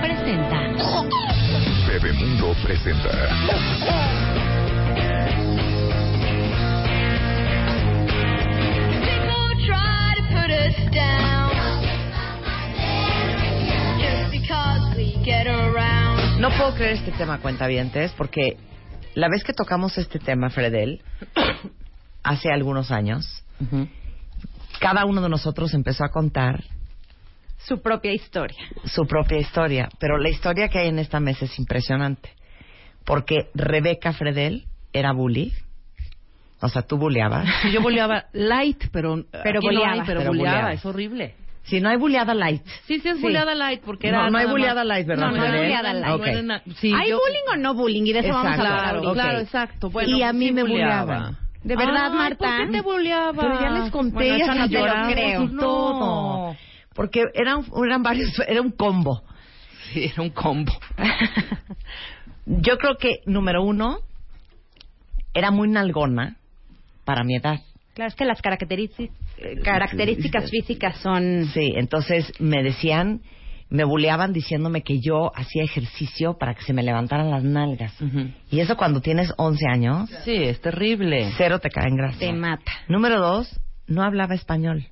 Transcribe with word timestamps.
presenta. 0.00 0.58
Bebemundo 1.86 2.54
presenta. 2.62 3.10
People 9.00 9.66
try 9.66 10.14
to 10.16 10.22
put 10.32 10.50
us 10.50 10.76
down 10.92 11.52
just 13.98 14.30
because 14.30 14.96
we 14.96 15.22
get 15.24 15.46
around. 15.46 16.40
No 16.40 16.48
puedo 16.50 16.74
creer 16.74 16.96
este 16.96 17.12
tema, 17.12 17.38
cuentavientes, 17.38 18.12
porque 18.12 18.56
la 19.14 19.28
vez 19.28 19.44
que 19.44 19.52
tocamos 19.52 19.98
este 19.98 20.18
tema, 20.18 20.50
Fredel, 20.50 21.02
hace 22.22 22.50
algunos 22.50 22.90
años, 22.90 23.44
cada 24.80 25.04
uno 25.04 25.20
de 25.20 25.28
nosotros 25.28 25.74
empezó 25.74 26.04
a 26.04 26.08
contar 26.10 26.64
Su 27.66 27.80
propia 27.82 28.12
historia. 28.12 28.58
su 28.84 29.06
propia 29.06 29.38
historia. 29.38 29.88
Pero 29.98 30.18
la 30.18 30.28
historia 30.28 30.68
que 30.68 30.78
hay 30.78 30.88
en 30.88 30.98
esta 30.98 31.20
mesa 31.20 31.44
es 31.44 31.58
impresionante. 31.58 32.30
Porque 33.04 33.48
Rebeca 33.54 34.12
Fredel 34.12 34.64
era 34.92 35.12
bully. 35.12 35.52
O 36.62 36.68
sea, 36.68 36.82
tú 36.82 36.96
bulleabas. 36.98 37.46
Sí, 37.62 37.70
yo 37.72 37.80
boleaba 37.80 38.26
light, 38.32 38.84
pero 38.92 39.24
Pero 39.30 39.58
aquí 39.60 39.74
no 39.74 39.84
hay, 39.84 40.00
pero, 40.06 40.20
Pero 40.20 40.68
es 40.68 40.84
horrible. 40.84 41.34
Si 41.62 41.80
no 41.80 41.88
hay 41.90 41.96
bulleada 41.96 42.34
light. 42.34 42.62
Sí, 42.86 42.98
sí 43.00 43.08
es 43.08 43.18
Sí. 43.18 43.28
light 43.28 43.82
porque 43.84 44.10
No, 44.10 44.18
era 44.20 44.30
no 44.30 44.38
hay 44.38 44.44
nada 44.44 44.52
bulleada 44.52 44.80
más- 44.80 44.86
light, 44.88 45.06
¿verdad, 45.06 45.26
No, 45.26 45.36
no 45.36 45.42
hay 45.42 45.48
Fredel? 45.48 45.64
bulleada 45.66 45.92
light. 45.94 46.14
Ok. 46.14 46.20
No 46.20 46.26
era 46.26 46.42
na- 46.42 46.62
sí, 46.76 46.92
¿Hay 46.94 47.10
yo- 47.10 47.18
bullying 47.18 47.52
o 47.52 47.56
no 47.56 47.74
bullying? 47.74 48.02
Y 48.06 48.12
de 48.12 48.18
eso 48.20 48.28
vamos 48.30 48.46
a 48.46 48.50
Exacto. 48.54 48.72
hablar 48.72 48.82
Claro, 48.90 48.98
ahorita. 49.08 49.22
claro, 49.22 49.38
exacto. 49.40 49.90
Bueno, 49.90 50.16
Y 50.16 50.22
a 50.22 50.32
mí 50.32 50.46
sí 50.46 50.52
me 50.52 50.62
buleaba. 50.62 51.04
bulleaban. 51.04 51.38
¿De 51.62 51.76
verdad, 51.76 52.06
Ay, 52.10 52.16
Marta? 52.18 52.56
¿Por 52.56 52.66
qué 52.66 52.72
te 52.72 52.80
buleaba? 52.80 53.32
Pero 53.42 53.60
ya 53.60 53.70
les 53.70 53.90
conté, 53.90 54.14
Bueno, 54.14 54.38
ya 54.38 54.54
no 54.54 54.68
te 54.68 54.78
lo 54.78 55.12
creo. 55.12 55.42
y 55.44 55.56
todo. 55.56 56.56
Porque 56.94 57.24
eran, 57.34 57.64
eran 57.84 58.02
varios, 58.02 58.30
era 58.48 58.60
un 58.60 58.70
combo. 58.72 59.22
Sí, 59.92 60.04
era 60.12 60.22
un 60.22 60.30
combo. 60.30 60.72
Yo 62.46 62.78
creo 62.78 62.96
que, 62.96 63.20
número 63.26 63.62
uno, 63.62 63.98
era 65.34 65.50
muy 65.50 65.68
nalgona 65.68 66.36
para 67.04 67.22
mi 67.24 67.36
edad. 67.36 67.60
Claro, 67.94 68.08
es 68.08 68.14
que 68.14 68.24
las 68.24 68.40
características, 68.40 69.16
características 69.62 70.50
físicas 70.50 70.96
son... 70.98 71.46
Sí, 71.52 71.72
entonces 71.76 72.32
me 72.40 72.62
decían, 72.62 73.20
me 73.68 73.84
buleaban 73.84 74.32
diciéndome 74.32 74.82
que 74.82 75.00
yo 75.00 75.30
hacía 75.34 75.64
ejercicio 75.64 76.36
para 76.38 76.54
que 76.54 76.62
se 76.62 76.72
me 76.72 76.82
levantaran 76.82 77.30
las 77.30 77.42
nalgas. 77.44 77.94
Y 78.50 78.60
eso 78.60 78.76
cuando 78.76 79.00
tienes 79.00 79.32
11 79.36 79.66
años, 79.68 80.10
Sí, 80.24 80.34
es 80.34 80.60
terrible. 80.60 81.30
cero 81.36 81.58
te 81.58 81.70
cae 81.70 81.88
en 81.88 81.96
gracia. 81.96 82.18
Te 82.26 82.32
mata. 82.32 82.72
Número 82.88 83.20
dos, 83.20 83.60
no 83.86 84.02
hablaba 84.02 84.34
español. 84.34 84.86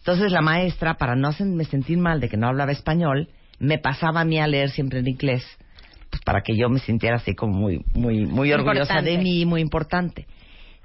Entonces 0.00 0.32
la 0.32 0.40
maestra, 0.40 0.94
para 0.94 1.14
no 1.14 1.28
hacerme 1.28 1.64
sentir 1.64 1.98
mal 1.98 2.20
de 2.20 2.28
que 2.28 2.36
no 2.36 2.48
hablaba 2.48 2.72
español, 2.72 3.28
me 3.58 3.78
pasaba 3.78 4.22
a 4.22 4.24
mí 4.24 4.38
a 4.40 4.46
leer 4.46 4.70
siempre 4.70 4.98
en 4.98 5.08
inglés, 5.08 5.44
pues 6.10 6.22
para 6.22 6.40
que 6.42 6.56
yo 6.56 6.68
me 6.68 6.78
sintiera 6.80 7.16
así 7.16 7.34
como 7.34 7.52
muy, 7.56 7.84
muy, 7.94 8.26
muy 8.26 8.52
orgullosa 8.52 8.80
Importante. 8.94 9.10
de 9.10 9.18
mí, 9.18 9.44
muy 9.46 9.60
importante. 9.60 10.26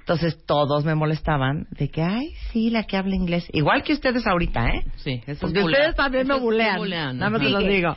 Entonces 0.00 0.44
todos 0.46 0.84
me 0.84 0.94
molestaban 0.94 1.66
de 1.70 1.90
que, 1.90 2.00
ay, 2.02 2.32
sí, 2.52 2.70
la 2.70 2.84
que 2.84 2.96
habla 2.96 3.16
inglés. 3.16 3.48
Igual 3.52 3.82
que 3.82 3.92
ustedes 3.92 4.24
ahorita, 4.26 4.68
¿eh? 4.68 4.84
Sí, 4.96 5.20
eso 5.22 5.32
es 5.32 5.38
Porque 5.40 5.64
ustedes 5.64 5.96
también 5.96 6.28
me 6.28 6.34
eso 6.34 6.36
es 6.36 6.42
bulean. 6.44 6.78
bulean, 6.78 7.18
Nada 7.18 7.30
más 7.30 7.42
los 7.42 7.66
digo. 7.66 7.96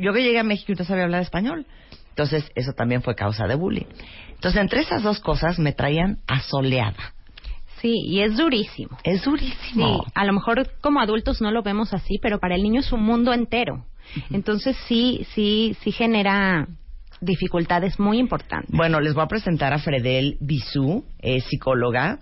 Yo 0.00 0.12
que 0.14 0.22
llegué 0.22 0.38
a 0.38 0.44
México 0.44 0.72
y 0.72 0.76
no 0.76 0.84
sabía 0.84 1.04
hablar 1.04 1.20
español. 1.20 1.66
Entonces, 2.08 2.50
eso 2.54 2.72
también 2.72 3.02
fue 3.02 3.14
causa 3.14 3.46
de 3.46 3.54
bullying. 3.56 3.84
Entonces, 4.30 4.58
entre 4.62 4.80
esas 4.80 5.02
dos 5.02 5.20
cosas 5.20 5.58
me 5.58 5.72
traían 5.72 6.20
asoleada. 6.26 7.12
Sí, 7.80 7.92
y 8.06 8.20
es 8.20 8.36
durísimo. 8.36 8.96
Es 9.04 9.20
Sí, 9.22 9.30
durísimo. 9.30 10.04
a 10.14 10.24
lo 10.24 10.32
mejor 10.32 10.70
como 10.80 11.00
adultos 11.00 11.40
no 11.40 11.50
lo 11.50 11.62
vemos 11.62 11.92
así, 11.92 12.18
pero 12.20 12.38
para 12.38 12.54
el 12.54 12.62
niño 12.62 12.80
es 12.80 12.92
un 12.92 13.02
mundo 13.02 13.32
entero. 13.32 13.84
Entonces 14.30 14.76
sí, 14.86 15.26
sí, 15.34 15.76
sí 15.82 15.92
genera 15.92 16.68
dificultades 17.20 17.98
muy 17.98 18.18
importantes. 18.18 18.70
Bueno, 18.70 19.00
les 19.00 19.14
voy 19.14 19.24
a 19.24 19.28
presentar 19.28 19.72
a 19.72 19.78
Fredel 19.78 20.36
Bisú, 20.40 21.04
es 21.18 21.44
psicóloga. 21.44 22.18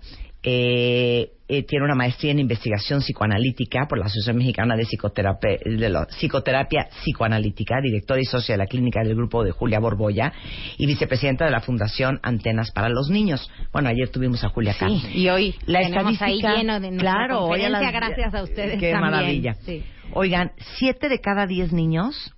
Eh, 0.46 1.30
eh, 1.48 1.62
tiene 1.64 1.84
una 1.86 1.94
maestría 1.94 2.32
en 2.32 2.38
investigación 2.38 3.00
psicoanalítica 3.00 3.86
por 3.88 3.98
la 3.98 4.06
Asociación 4.06 4.36
Mexicana 4.36 4.76
de 4.76 4.84
Psicoterapia, 4.84 5.56
de 5.64 5.88
la 5.88 6.06
Psicoterapia 6.06 6.88
Psicoanalítica, 7.02 7.76
directora 7.82 8.20
y 8.20 8.24
socia 8.24 8.54
de 8.54 8.58
la 8.58 8.66
clínica 8.66 9.00
del 9.02 9.14
grupo 9.14 9.42
de 9.42 9.50
Julia 9.52 9.78
Borboya 9.80 10.32
y 10.78 10.86
vicepresidenta 10.86 11.44
de 11.46 11.50
la 11.50 11.60
Fundación 11.60 12.20
Antenas 12.22 12.70
para 12.72 12.88
los 12.90 13.08
Niños. 13.10 13.50
Bueno, 13.72 13.88
ayer 13.88 14.08
tuvimos 14.10 14.44
a 14.44 14.48
Julia 14.50 14.72
acá. 14.72 14.88
Sí, 14.88 15.02
y 15.14 15.28
hoy 15.28 15.54
La 15.66 15.80
tenemos 15.80 16.20
ahí 16.20 16.40
lleno 16.42 16.78
de 16.80 16.96
claro, 16.96 17.44
hoy 17.44 17.62
a 17.64 17.70
las- 17.70 17.92
gracias 17.92 18.34
a 18.34 18.42
ustedes 18.42 18.78
Qué 18.80 18.92
también. 18.92 19.00
maravilla. 19.00 19.54
Sí. 19.64 19.82
Oigan, 20.12 20.52
siete 20.78 21.08
de 21.08 21.20
cada 21.20 21.46
diez 21.46 21.72
niños 21.72 22.32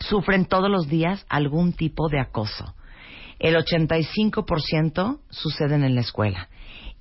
sufren 0.00 0.46
todos 0.46 0.68
los 0.70 0.88
días 0.88 1.24
algún 1.28 1.72
tipo 1.72 2.08
de 2.08 2.18
acoso. 2.20 2.74
El 3.38 3.56
85% 3.56 5.20
suceden 5.30 5.82
en 5.84 5.94
la 5.94 6.00
escuela. 6.02 6.48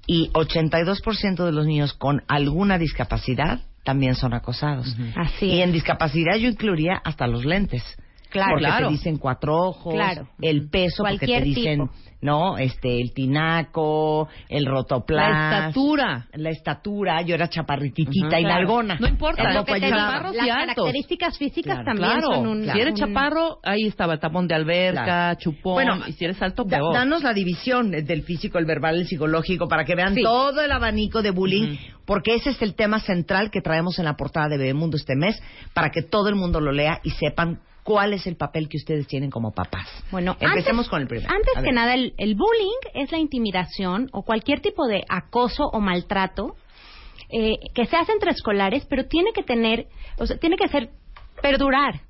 Y 0.08 0.30
82% 0.34 1.46
de 1.46 1.52
los 1.52 1.66
niños 1.66 1.94
con 1.94 2.24
alguna 2.28 2.78
discapacidad 2.78 3.60
también 3.84 4.16
son 4.16 4.34
acosados. 4.34 4.96
Así 5.16 5.46
Y 5.48 5.60
es. 5.60 5.66
en 5.66 5.72
discapacidad 5.72 6.36
yo 6.38 6.50
incluiría 6.50 7.02
hasta 7.04 7.28
los 7.28 7.46
lentes. 7.46 7.84
Claro. 8.32 8.52
porque 8.54 8.66
Claro. 8.66 8.88
te 8.88 8.94
dicen 8.94 9.18
cuatro 9.18 9.56
ojos, 9.58 9.94
Claro. 9.94 10.28
el 10.42 10.70
peso, 10.70 11.04
porque 11.04 11.20
te 11.20 11.26
Cualquier 11.28 11.44
dicen, 11.44 11.80
tipo. 11.82 11.90
no, 12.22 12.58
este, 12.58 13.00
el 13.02 13.14
tinaco, 13.14 14.28
el 14.50 14.66
rotoplas. 14.66 15.30
La 15.30 15.58
estatura. 15.68 16.28
La 16.34 16.50
estatura, 16.50 17.22
yo 17.22 17.36
era 17.36 17.48
chaparrititita 17.50 18.40
y 18.40 18.44
claro. 18.44 18.60
nalgona. 18.60 18.98
No 19.00 19.08
importa, 19.08 19.52
lo 19.54 19.66
que 19.66 19.74
te 19.80 19.90
chaparros 19.90 20.36
Las 20.36 20.46
y 20.46 20.50
altos. 20.50 20.76
características 20.76 21.38
físicas 21.38 21.74
Claro, 21.82 21.86
también 21.86 22.12
Claro, 22.20 22.36
son 22.36 22.48
un... 22.48 22.66
si 22.72 22.80
eres 22.80 22.94
chaparro, 22.96 23.60
ahí 23.64 23.86
estaba 23.88 24.14
el 24.14 24.20
tapón 24.20 24.48
de 24.48 24.56
alberca, 24.56 25.04
Claro. 25.04 25.40
chupón, 25.40 25.74
Bueno, 25.74 25.98
y 26.08 26.14
si 26.14 26.26
eres 26.26 26.42
alto, 26.42 26.64
Da- 26.64 26.78
peor. 26.78 26.94
danos 26.94 27.24
la 27.24 27.34
división 27.34 27.92
del 27.92 28.24
físico, 28.24 28.58
el 28.58 28.66
verbal, 28.66 28.96
el 28.96 29.08
psicológico, 29.08 29.68
para 29.68 29.84
que 29.86 29.96
vean 29.96 30.16
Sí. 30.16 30.22
todo 30.24 30.62
el 30.62 30.72
abanico 30.72 31.22
de 31.22 31.32
bullying, 31.32 31.78
porque 32.06 32.36
ese 32.36 32.52
es 32.52 32.62
el 32.62 32.76
tema 32.76 33.00
central 33.00 33.52
que 33.52 33.62
traemos 33.62 34.00
en 34.00 34.06
la 34.06 34.16
portada 34.16 34.48
de 34.50 34.58
Bebemundo 34.58 34.96
este 34.98 35.16
mes, 35.16 35.42
para 35.74 35.90
que 35.90 36.02
todo 36.02 36.30
el 36.30 36.36
mundo 36.36 36.60
lo 36.62 36.72
lea 36.72 37.00
y 37.04 37.10
sepan 37.12 37.60
cuál 37.84 38.14
es 38.14 38.28
el 38.28 38.36
papel 38.36 38.70
que 38.70 38.78
ustedes 38.78 39.08
tienen 39.08 39.30
como 39.32 39.52
papás. 39.52 39.88
Bueno, 40.12 40.38
empecemos 40.40 40.86
antes- 40.86 40.90
con 40.90 41.02
el 41.02 41.08
primero. 41.08 41.30
Antes 41.34 41.56
A 41.58 41.60
que 41.62 41.66
ver. 41.68 41.74
nada, 41.74 41.94
el, 41.94 42.14
el 42.18 42.36
bullying 42.36 42.80
es 42.94 43.12
la 43.12 43.18
intimidación 43.18 44.10
o 44.14 44.24
cualquier 44.24 44.62
tipo 44.62 44.88
de 44.88 45.04
acoso 45.10 45.64
o 45.72 45.80
maltrato 45.80 46.56
eh, 47.30 47.58
que 47.74 47.86
se 47.86 47.96
hace 47.96 48.12
entre 48.12 48.32
escolares, 48.32 48.86
pero 48.90 49.06
tiene 49.06 49.32
que 49.34 49.44
tener, 49.44 49.88
o 50.18 50.26
sea, 50.28 50.38
tiene 50.38 50.58
que 50.58 50.68
ser 50.68 50.90
perdurar. 51.42 52.02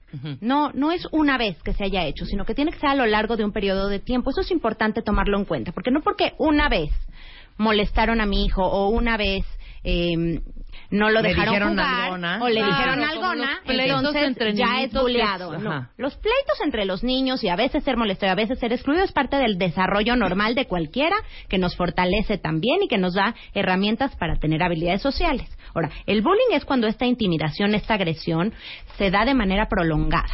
No, 0.41 0.71
no 0.73 0.91
es 0.91 1.07
una 1.13 1.37
vez 1.37 1.61
que 1.63 1.73
se 1.73 1.85
haya 1.85 2.05
hecho, 2.05 2.25
sino 2.25 2.43
que 2.43 2.53
tiene 2.53 2.71
que 2.73 2.79
ser 2.79 2.89
a 2.89 2.95
lo 2.95 3.05
largo 3.05 3.37
de 3.37 3.45
un 3.45 3.53
periodo 3.53 3.87
de 3.87 3.99
tiempo. 3.99 4.31
Eso 4.31 4.41
es 4.41 4.51
importante 4.51 5.01
tomarlo 5.01 5.37
en 5.37 5.45
cuenta, 5.45 5.71
porque 5.71 5.89
no 5.89 6.01
porque 6.01 6.33
una 6.37 6.67
vez 6.67 6.89
molestaron 7.57 8.19
a 8.19 8.25
mi 8.25 8.43
hijo 8.45 8.61
o 8.61 8.89
una 8.89 9.15
vez 9.15 9.45
eh, 9.85 10.41
no 10.91 11.09
lo 11.09 11.21
Le 11.21 11.29
dejaron 11.29 11.69
jugar 11.69 12.11
o 12.41 12.47
le 12.49 12.55
Claro, 12.59 12.67
dijeron 12.67 13.03
algona, 13.03 13.59
entonces 13.65 14.23
entre 14.27 14.53
ya 14.53 14.81
es 14.83 14.91
bulleado. 14.93 15.57
No. 15.57 15.87
Los 15.97 16.15
pleitos 16.15 16.59
entre 16.63 16.85
los 16.85 17.03
niños 17.03 17.43
y 17.43 17.49
a 17.49 17.55
veces 17.55 17.83
ser 17.83 17.97
molesto 17.97 18.25
y 18.25 18.29
a 18.29 18.35
veces 18.35 18.59
ser 18.59 18.73
excluido 18.73 19.03
es 19.03 19.11
parte 19.11 19.37
del 19.37 19.57
desarrollo 19.57 20.15
normal 20.15 20.53
de 20.53 20.67
cualquiera 20.67 21.15
que 21.49 21.57
nos 21.57 21.75
fortalece 21.75 22.37
también 22.37 22.83
y 22.83 22.87
que 22.87 22.97
nos 22.97 23.13
da 23.15 23.33
herramientas 23.53 24.15
para 24.17 24.35
tener 24.35 24.61
habilidades 24.61 25.01
sociales. 25.01 25.47
Ahora, 25.73 25.89
el 26.05 26.21
bullying 26.21 26.51
es 26.53 26.65
cuando 26.65 26.87
esta 26.87 27.05
intimidación, 27.05 27.73
esta 27.73 27.93
agresión 27.93 28.53
se 28.97 29.09
da 29.09 29.23
de 29.25 29.33
manera 29.33 29.67
prolongada. 29.69 30.27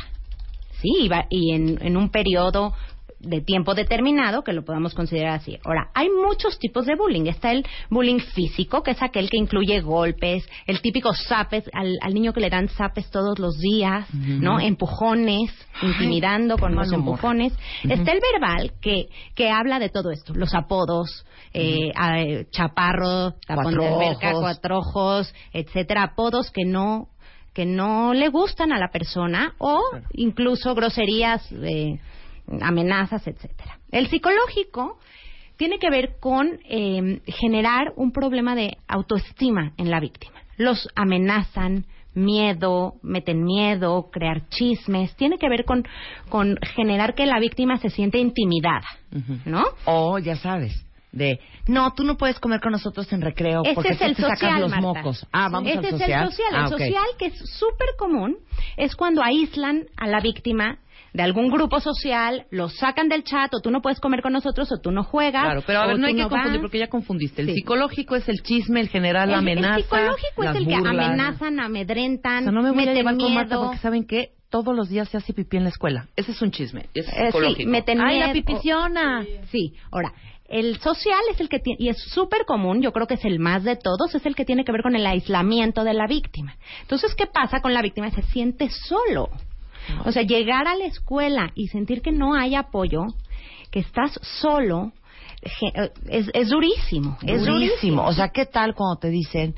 Sí, 0.81 0.89
y, 1.01 1.07
va- 1.07 1.25
y 1.30 1.54
en, 1.54 1.77
en 1.81 1.98
un 1.98 2.09
periodo 2.09 2.74
de 3.19 3.41
tiempo 3.41 3.73
determinado 3.73 4.43
que 4.43 4.53
lo 4.53 4.63
podamos 4.63 4.93
considerar 4.93 5.35
así. 5.35 5.57
Ahora, 5.63 5.89
hay 5.93 6.09
muchos 6.09 6.59
tipos 6.59 6.85
de 6.85 6.95
bullying. 6.95 7.25
Está 7.25 7.51
el 7.51 7.65
bullying 7.89 8.19
físico, 8.19 8.83
que 8.83 8.91
es 8.91 9.01
aquel 9.01 9.29
que 9.29 9.37
incluye 9.37 9.81
golpes, 9.81 10.47
el 10.67 10.81
típico 10.81 11.13
zapes, 11.13 11.69
al, 11.73 11.97
al 12.01 12.13
niño 12.13 12.33
que 12.33 12.41
le 12.41 12.49
dan 12.49 12.69
zapes 12.69 13.09
todos 13.09 13.39
los 13.39 13.57
días, 13.57 14.07
¿no? 14.13 14.59
Empujones, 14.59 15.51
intimidando 15.81 16.57
con 16.57 16.75
los 16.75 16.91
empujones. 16.91 17.53
Está 17.83 18.11
el 18.11 18.21
verbal, 18.21 18.73
que, 18.81 19.07
que 19.35 19.49
habla 19.49 19.79
de 19.79 19.89
todo 19.89 20.11
esto, 20.11 20.33
los 20.33 20.53
apodos, 20.53 21.25
eh, 21.53 21.91
eh, 22.15 22.45
chaparro, 22.51 23.33
tapón 23.45 23.77
de 23.77 23.87
alberca, 23.87 24.29
ojos. 24.31 24.41
cuatro 24.41 24.77
ojos, 24.79 25.33
etcétera, 25.53 26.03
apodos 26.03 26.51
que 26.51 26.65
no 26.65 27.09
que 27.53 27.65
no 27.65 28.13
le 28.13 28.29
gustan 28.29 28.71
a 28.71 28.77
la 28.77 28.89
persona 28.89 29.55
o 29.57 29.81
incluso 30.13 30.75
groserías, 30.75 31.51
eh, 31.51 31.99
amenazas, 32.61 33.25
etcétera. 33.27 33.79
El 33.91 34.07
psicológico 34.07 34.97
tiene 35.57 35.79
que 35.79 35.89
ver 35.89 36.17
con 36.19 36.59
eh, 36.69 37.21
generar 37.25 37.94
un 37.95 38.11
problema 38.11 38.55
de 38.55 38.77
autoestima 38.88 39.73
en 39.77 39.89
la 39.89 39.99
víctima. 39.99 40.39
Los 40.57 40.88
amenazan, 40.95 41.85
miedo, 42.13 42.95
meten 43.03 43.44
miedo, 43.44 44.09
crear 44.11 44.47
chismes. 44.49 45.15
Tiene 45.15 45.38
que 45.38 45.49
ver 45.49 45.65
con, 45.65 45.83
con 46.29 46.57
generar 46.75 47.15
que 47.15 47.25
la 47.25 47.39
víctima 47.39 47.77
se 47.77 47.89
siente 47.89 48.17
intimidada, 48.17 48.88
¿no? 49.45 49.65
O, 49.85 50.17
ya 50.19 50.35
sabes, 50.35 50.83
de, 51.11 51.39
no, 51.67 51.94
tú 51.94 52.03
no 52.03 52.17
puedes 52.17 52.39
comer 52.39 52.59
con 52.59 52.71
nosotros 52.71 53.11
en 53.13 53.21
recreo 53.21 53.61
Ese 53.63 53.75
porque 53.75 53.94
es 53.94 54.01
el 54.01 54.15
te 54.15 54.21
sacas 54.21 54.39
social, 54.39 54.61
los 54.61 54.69
Marta. 54.71 54.88
mocos. 54.88 55.27
Ah, 55.31 55.49
vamos 55.49 55.69
Ese 55.69 55.79
al 55.79 55.85
es 55.85 55.91
social. 55.91 56.23
el 56.23 56.29
social. 56.29 56.47
Ah, 56.53 56.63
el 56.63 56.69
social, 56.69 57.05
que 57.17 57.25
es 57.27 57.38
súper 57.38 57.88
común, 57.97 58.38
es 58.77 58.95
cuando 58.95 59.23
aíslan 59.23 59.85
a 59.95 60.07
la 60.07 60.19
víctima 60.19 60.79
de 61.17 61.23
algún 61.23 61.49
grupo 61.49 61.79
social, 61.81 62.45
lo 62.51 62.69
sacan 62.69 63.09
del 63.09 63.23
chat, 63.23 63.53
o 63.53 63.59
tú 63.59 63.71
no 63.71 63.81
puedes 63.81 63.99
comer 63.99 64.21
con 64.21 64.31
nosotros, 64.33 64.71
o 64.71 64.77
tú 64.79 64.91
no 64.91 65.03
juegas. 65.03 65.43
Claro, 65.43 65.63
pero 65.65 65.79
a 65.79 65.87
ver, 65.87 65.99
no 65.99 66.07
hay 66.07 66.15
que 66.15 66.21
vas. 66.21 66.29
confundir 66.29 66.61
porque 66.61 66.77
ya 66.79 66.87
confundiste. 66.87 67.41
El 67.41 67.47
Sí. 67.49 67.53
psicológico 67.55 68.15
es 68.15 68.29
el 68.29 68.41
chisme, 68.43 68.79
el 68.79 68.87
general, 68.89 69.31
la 69.31 69.39
amenaza. 69.39 69.75
El 69.77 69.83
psicológico 69.83 70.43
es 70.43 70.55
el 70.55 70.67
que 70.67 70.75
burlas. 70.77 71.07
amenazan, 71.07 71.59
amedrentan, 71.59 72.37
O 72.39 72.43
sea, 72.43 72.51
no 72.51 72.61
me 72.61 72.71
voy 72.71 72.87
a 72.87 72.93
llevar 72.93 73.17
con 73.17 73.33
Marta 73.33 73.55
miedo. 73.55 73.63
porque 73.65 73.79
saben 73.79 74.05
que 74.05 74.29
todos 74.49 74.75
los 74.75 74.87
días 74.89 75.09
se 75.09 75.17
hace 75.17 75.33
pipí 75.33 75.57
en 75.57 75.63
la 75.63 75.69
escuela. 75.69 76.07
Ese 76.15 76.31
es 76.31 76.41
un 76.41 76.51
chisme. 76.51 76.85
Es 76.93 77.07
Eh, 77.09 77.25
psicológico. 77.25 77.57
sí, 77.61 77.65
meten 77.65 77.99
Ay, 77.99 78.19
la 78.19 78.27
miedo. 78.27 78.45
pipiciona. 78.45 79.25
Sí, 79.51 79.73
ahora, 79.91 80.13
el 80.49 80.77
social 80.79 81.19
es 81.31 81.41
el 81.41 81.49
que 81.49 81.59
tiene, 81.59 81.77
y 81.83 81.89
es 81.89 81.97
súper 82.13 82.45
común, 82.45 82.81
yo 82.81 82.93
creo 82.93 83.07
que 83.07 83.15
es 83.15 83.25
el 83.25 83.39
más 83.39 83.63
de 83.65 83.75
todos, 83.75 84.13
es 84.15 84.25
el 84.25 84.35
que 84.35 84.45
tiene 84.45 84.63
que 84.63 84.71
ver 84.71 84.83
con 84.83 84.95
el 84.95 85.05
aislamiento 85.05 85.83
de 85.83 85.93
la 85.93 86.07
víctima. 86.07 86.55
Entonces, 86.83 87.15
¿qué 87.15 87.25
pasa 87.25 87.59
con 87.59 87.73
la 87.73 87.81
víctima? 87.81 88.09
Se 88.11 88.21
siente 88.21 88.69
solo. 88.69 89.29
O 90.05 90.11
sea, 90.11 90.23
llegar 90.23 90.67
a 90.67 90.75
la 90.75 90.85
escuela 90.85 91.51
y 91.55 91.67
sentir 91.67 92.01
que 92.01 92.11
no 92.11 92.33
hay 92.33 92.55
apoyo, 92.55 93.05
que 93.71 93.79
estás 93.79 94.19
solo, 94.41 94.91
eh, 95.41 95.89
es, 96.09 96.29
es 96.33 96.49
durísimo. 96.49 97.17
Es 97.25 97.45
durísimo. 97.45 98.03
O 98.05 98.13
sea, 98.13 98.29
¿qué 98.29 98.45
tal 98.45 98.73
cuando 98.75 98.97
te 98.99 99.09
dicen 99.09 99.55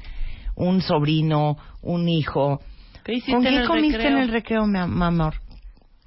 un 0.56 0.82
sobrino, 0.82 1.58
un 1.82 2.08
hijo? 2.10 2.60
¿Qué 3.04 3.14
hiciste 3.14 3.32
¿Con 3.34 3.46
en 3.46 3.50
quién 3.52 3.62
el 3.62 3.68
comiste 3.68 3.98
recreo? 3.98 4.18
en 4.18 4.24
el 4.24 4.30
recreo, 4.30 4.66
mi 4.68 4.78
am- 4.80 5.02
amor? 5.02 5.36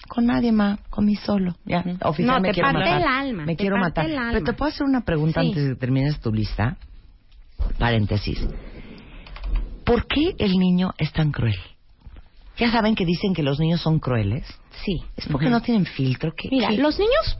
Con 0.08 0.26
nadie, 0.26 0.52
ma. 0.52 0.78
Comí 0.90 1.16
solo. 1.16 1.54
Ya, 1.64 1.84
oficial, 2.02 2.26
No, 2.36 2.40
me 2.40 2.48
te 2.48 2.54
quiero 2.54 2.69
parte 2.72 2.80
matar. 2.80 3.00
el 3.00 3.06
alma, 3.06 3.44
Me 3.46 3.52
te 3.56 3.62
quiero 3.62 3.76
parte 3.76 4.00
matar. 4.00 4.06
el 4.10 4.19
alma. 4.19 4.32
Pero 4.32 4.44
te 4.44 4.52
puedo 4.52 4.70
hacer 4.70 4.86
una 4.86 5.00
pregunta 5.04 5.40
Sí. 5.40 5.48
antes 5.48 5.64
de 5.64 5.70
que 5.70 5.76
termines 5.80 6.20
tu 6.20 6.32
lista. 6.32 6.76
Paréntesis. 7.78 8.38
¿Por 9.84 10.06
qué 10.06 10.34
el 10.38 10.52
niño 10.58 10.92
es 10.98 11.12
tan 11.12 11.32
cruel? 11.32 11.56
Ya 12.58 12.70
saben 12.70 12.94
que 12.94 13.04
dicen 13.06 13.34
que 13.34 13.43
los 13.43 13.58
niños 13.58 13.81
son 13.81 13.99
crueles. 13.99 14.44
Sí. 14.84 15.02
Es 15.16 15.26
porque 15.28 15.49
no 15.49 15.60
tienen 15.62 15.87
filtro. 15.87 16.32
¿Qué- 16.37 16.49
Mira, 16.50 16.69
qué- 16.69 16.76
los 16.78 16.99
niños 16.99 17.38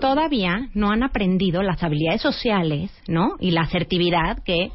todavía 0.00 0.68
no 0.74 0.90
han 0.90 1.04
aprendido 1.04 1.62
las 1.62 1.82
habilidades 1.82 2.20
sociales, 2.20 2.90
¿no? 3.06 3.36
Y 3.38 3.52
la 3.52 3.60
asertividad 3.62 4.42
que 4.44 4.70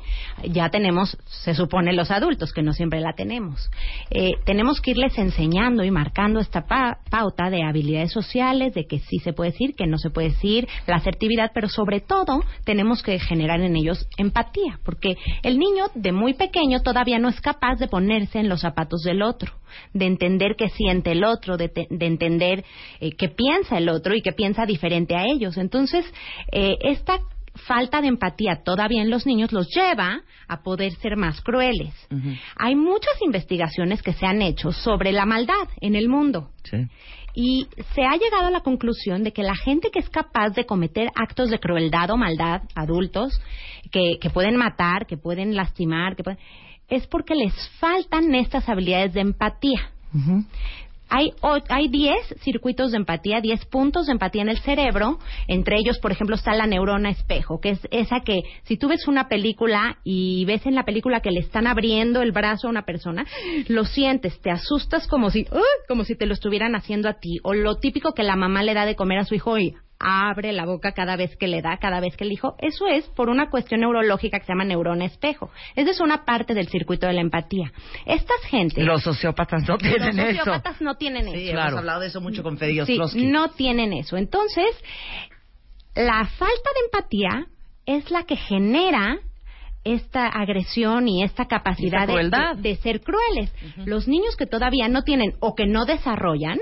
ya 0.50 0.70
tenemos, 0.70 1.18
se 1.26 1.54
supone, 1.54 1.92
los 1.92 2.12
adultos, 2.12 2.54
que 2.54 2.62
no 2.62 2.72
siempre 2.72 3.02
la 3.02 3.12
tenemos. 3.14 3.70
Eh, 4.10 4.32
tenemos 4.46 4.80
que 4.80 4.92
irles 4.92 5.18
enseñando 5.18 5.84
y 5.84 5.92
marcando 5.92 6.40
esta 6.40 6.66
pa- 6.66 7.00
pauta 7.12 7.50
de 7.50 7.62
habilidades 7.64 8.14
sociales, 8.14 8.74
de 8.74 8.86
que 8.88 9.00
sí 9.00 9.20
se 9.20 9.34
puede 9.34 9.52
decir, 9.52 9.76
que 9.76 9.86
no 9.86 9.98
se 9.98 10.10
puede 10.12 10.30
decir, 10.30 10.66
la 10.88 10.96
asertividad, 10.96 11.52
pero 11.54 11.68
sobre 11.68 12.00
todo 12.00 12.42
tenemos 12.64 13.04
que 13.04 13.20
generar 13.20 13.60
en 13.60 13.76
ellos 13.76 14.08
empatía, 14.18 14.80
porque 14.86 15.16
el 15.44 15.60
niño 15.60 15.88
de 15.94 16.14
muy 16.14 16.36
pequeño 16.36 16.82
todavía 16.84 17.20
no 17.20 17.28
es 17.28 17.42
capaz 17.42 17.76
de 17.80 17.90
ponerse 17.90 18.40
en 18.40 18.48
los 18.48 18.62
zapatos 18.62 19.02
del 19.02 19.22
otro, 19.22 19.52
de 19.94 20.06
entender 20.06 20.56
qué 20.58 20.70
siente 20.70 21.12
el 21.12 21.24
otro, 21.24 21.58
de, 21.58 21.70
te- 21.70 21.88
de 21.90 22.06
entender 22.06 22.64
eh, 23.00 23.12
qué 23.18 23.30
piensa 23.30 23.78
el 23.78 23.90
otro 23.90 24.16
y 24.16 24.22
qué 24.22 24.32
piensa 24.34 24.66
diferente 24.66 25.16
a 25.16 25.26
ellos. 25.26 25.58
Entonces, 25.58 26.06
eh, 26.52 26.76
esta 26.82 27.20
falta 27.66 28.02
de 28.02 28.08
empatía 28.08 28.62
todavía 28.64 29.02
en 29.02 29.10
los 29.10 29.26
niños 29.26 29.52
los 29.52 29.68
lleva 29.76 30.22
a 30.48 30.62
poder 30.62 30.92
ser 30.98 31.18
más 31.18 31.42
crueles. 31.42 31.92
Hay 32.56 32.76
muchas 32.76 33.20
investigaciones 33.22 34.04
que 34.04 34.14
se 34.14 34.28
han 34.28 34.44
hecho 34.44 34.72
sobre 34.72 35.12
la 35.12 35.26
maldad 35.26 35.68
en 35.82 35.96
el 35.96 36.08
mundo. 36.08 36.52
Sí. 36.64 36.78
Y 37.34 37.68
se 37.96 38.02
ha 38.04 38.16
llegado 38.18 38.48
a 38.48 38.52
la 38.52 38.62
conclusión 38.62 39.24
de 39.24 39.32
que 39.34 39.44
la 39.44 39.56
gente 39.56 39.90
que 39.92 40.00
es 40.00 40.10
capaz 40.10 40.50
de 40.52 40.66
cometer 40.66 41.10
actos 41.16 41.50
de 41.50 41.60
crueldad 41.60 42.10
o 42.12 42.18
maldad, 42.18 42.62
adultos, 42.76 43.40
que, 43.92 44.18
que 44.20 44.30
pueden 44.30 44.56
matar, 44.56 45.06
que 45.08 45.18
pueden 45.18 45.56
lastimar, 45.56 46.16
que 46.16 46.24
pueden- 46.24 46.40
es 46.90 47.08
porque 47.08 47.36
les 47.36 47.54
faltan 47.80 48.34
estas 48.36 48.68
habilidades 48.70 49.14
de 49.14 49.22
empatía. 49.22 49.92
Ujú. 50.14 50.44
Hay, 51.10 51.32
o- 51.42 51.60
hay 51.70 51.88
10 51.88 52.18
circuitos 52.42 52.92
de 52.92 52.98
empatía, 52.98 53.40
10 53.40 53.64
puntos 53.68 54.08
de 54.08 54.12
empatía 54.12 54.42
en 54.42 54.50
el 54.50 54.58
cerebro. 54.60 55.20
Entre 55.48 55.78
ellos, 55.78 56.00
por 56.00 56.12
ejemplo, 56.12 56.36
está 56.36 56.54
la 56.54 56.68
neurona 56.68 57.10
espejo, 57.10 57.62
que 57.62 57.70
es 57.70 57.88
esa 57.92 58.20
que 58.26 58.42
si 58.64 58.76
tú 58.76 58.90
ves 58.90 59.08
una 59.08 59.30
película 59.30 60.00
y 60.04 60.44
ves 60.44 60.66
en 60.66 60.76
la 60.76 60.84
película 60.84 61.22
que 61.22 61.32
le 61.32 61.40
están 61.40 61.66
abriendo 61.66 62.22
el 62.22 62.34
brazo 62.34 62.68
a 62.68 62.72
una 62.72 62.82
persona, 62.86 63.26
lo 63.70 63.86
sientes, 63.86 64.42
te 64.42 64.52
asustas 64.52 65.08
como 65.08 65.30
si, 65.30 65.48
¡ay! 65.52 65.62
como 65.88 66.04
si 66.04 66.16
te 66.16 66.26
lo 66.26 66.34
estuvieran 66.34 66.76
haciendo 66.76 67.08
a 67.08 67.14
ti. 67.14 67.40
O 67.44 67.54
lo 67.54 67.76
típico 67.76 68.12
que 68.14 68.24
la 68.24 68.36
mamá 68.36 68.62
le 68.64 68.74
da 68.74 68.86
de 68.86 68.98
comer 68.98 69.20
a 69.20 69.24
su 69.24 69.34
hijo 69.34 69.58
y 69.58 69.76
abre 70.00 70.52
la 70.52 70.66
boca 70.66 70.92
cada 70.92 71.16
vez 71.16 71.36
que 71.38 71.48
le 71.48 71.62
da, 71.62 71.78
cada 71.78 72.00
vez 72.00 72.16
que 72.16 72.24
el 72.24 72.32
hijo. 72.32 72.56
Eso 72.60 72.88
es 72.88 73.06
por 73.10 73.30
una 73.30 73.50
cuestión 73.50 73.82
neurológica 73.82 74.40
que 74.40 74.46
se 74.46 74.52
llama 74.52 74.64
neurona 74.66 75.06
espejo. 75.06 75.50
Esa 75.76 75.92
es 75.92 76.00
una 76.00 76.24
parte 76.26 76.54
del 76.54 76.68
circuito 76.68 77.08
de 77.08 77.14
la 77.14 77.22
empatía. 77.22 77.72
Estas 78.06 78.42
gentes... 78.50 78.86
Los 78.86 79.04
sociópatas 79.04 79.64
no 79.68 79.74
Los 79.76 79.82
tienen 79.84 80.20
eso. 80.20 80.38
sociópatas 80.38 80.82
no 80.82 80.96
tienen 80.96 81.26
Sí, 81.32 81.50
eso. 81.50 81.60
hemos 81.60 81.74
hablado 81.74 82.02
de 82.02 82.08
eso 82.08 82.22
mucho 82.22 82.44
con 82.44 82.58
Fede 82.58 82.86
Sí, 82.86 83.00
no 83.26 83.50
tienen 83.52 83.94
eso. 83.94 84.18
Entonces, 84.18 84.66
la 85.96 86.26
falta 86.26 86.70
de 86.76 86.86
empatía 86.86 87.46
es 87.86 88.12
la 88.12 88.24
que 88.24 88.36
genera 88.36 89.18
esta 89.84 90.28
agresión 90.28 91.08
y 91.08 91.24
esta 91.24 91.46
capacidad 91.46 92.08
de 92.58 92.76
ser 92.78 93.02
crueles. 93.02 93.52
Los 93.86 94.08
niños 94.08 94.36
que 94.36 94.46
todavía 94.46 94.90
no 94.90 95.04
tienen 95.04 95.36
o 95.40 95.56
que 95.56 95.66
no 95.66 95.86
desarrollan 95.86 96.60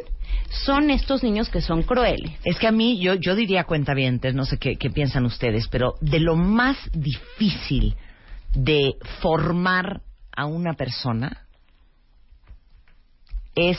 son 0.50 0.90
estos 0.90 1.24
niños 1.24 1.50
que 1.50 1.62
son 1.62 1.84
crueles. 1.84 2.32
Es 2.44 2.58
que 2.58 2.68
a 2.68 2.72
mí, 2.72 3.00
yo, 3.00 3.16
yo 3.16 3.36
diría 3.36 3.66
cuentavientes, 3.66 4.34
no 4.36 4.46
sé 4.46 4.58
qué, 4.58 4.78
qué 4.78 4.90
piensan 4.90 5.26
ustedes, 5.26 5.68
pero 5.68 5.96
de 6.02 6.20
lo 6.20 6.36
más 6.36 6.78
difícil 6.94 7.96
de 8.54 8.96
formar 9.22 10.02
a 10.36 10.46
una 10.46 10.74
persona 10.74 11.46
es 13.56 13.78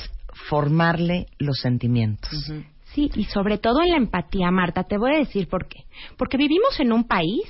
formarle 0.49 1.27
los 1.39 1.59
sentimientos. 1.59 2.31
Sí, 2.95 3.11
y 3.15 3.25
sobre 3.25 3.59
todo 3.59 3.83
en 3.83 3.91
la 3.91 3.97
empatía, 3.97 4.51
Marta, 4.51 4.85
te 4.85 4.97
voy 4.97 5.15
a 5.15 5.19
decir 5.19 5.49
por 5.49 5.69
qué. 5.69 5.85
Porque 6.17 6.37
vivimos 6.37 6.79
en 6.81 6.93
un 6.93 7.05
país 7.05 7.45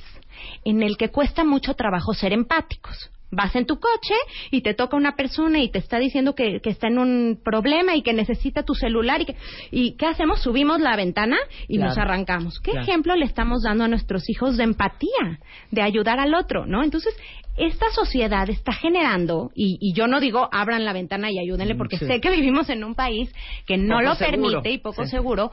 en 0.64 0.82
el 0.82 0.96
que 0.96 1.11
cuesta 1.11 1.44
mucho 1.44 1.75
trabajo 1.75 2.14
ser 2.14 2.32
empáticos. 2.32 3.11
Vas 3.33 3.56
en 3.56 3.66
tu 3.66 3.80
coche 3.80 4.14
y 4.52 4.61
te 4.61 4.73
toca 4.75 4.97
una 4.97 5.16
persona 5.16 5.59
y 5.61 5.68
te 5.68 5.78
está 5.78 5.99
diciendo 5.99 6.35
que, 6.37 6.61
que 6.61 6.71
está 6.71 6.87
en 6.87 6.99
un 6.99 7.40
problema 7.45 7.97
y 7.97 8.02
que 8.02 8.12
necesita 8.12 8.62
tu 8.62 8.75
celular. 8.75 9.21
¿Y, 9.23 9.25
que, 9.26 9.37
¿y 9.73 9.97
qué 9.97 10.06
hacemos? 10.06 10.40
Subimos 10.42 10.80
la 10.80 10.95
ventana 10.97 11.37
y 11.66 11.76
Claro. 11.76 11.88
nos 11.90 11.99
arrancamos. 11.99 12.61
¿Qué 12.61 12.71
Claro. 12.71 12.87
ejemplo 12.87 13.16
le 13.16 13.25
estamos 13.25 13.62
dando 13.64 13.85
a 13.85 13.88
nuestros 13.88 14.30
hijos 14.30 14.56
de 14.56 14.64
empatía, 14.64 15.40
de 15.73 15.83
ayudar 15.83 16.21
al 16.21 16.35
otro, 16.35 16.66
no? 16.66 16.85
Entonces, 16.85 17.14
esta 17.56 17.90
sociedad 17.90 18.49
está 18.49 18.73
generando, 18.73 19.50
y, 19.54 19.76
y 19.80 19.92
yo 19.92 20.06
no 20.06 20.21
digo 20.21 20.49
abran 20.52 20.85
la 20.85 20.92
ventana 20.92 21.30
y 21.30 21.38
ayúdenle, 21.38 21.75
porque 21.75 21.99
sí. 21.99 22.06
sé 22.06 22.21
que 22.21 22.30
vivimos 22.30 22.68
en 22.71 22.85
un 22.85 22.95
país 22.95 23.35
que 23.66 23.76
no 23.76 23.97
Poco 23.97 24.02
lo 24.09 24.14
seguro. 24.14 24.50
permite 24.50 24.71
y 24.71 24.78
poco 24.78 25.04
Sí. 25.04 25.11
seguro, 25.11 25.50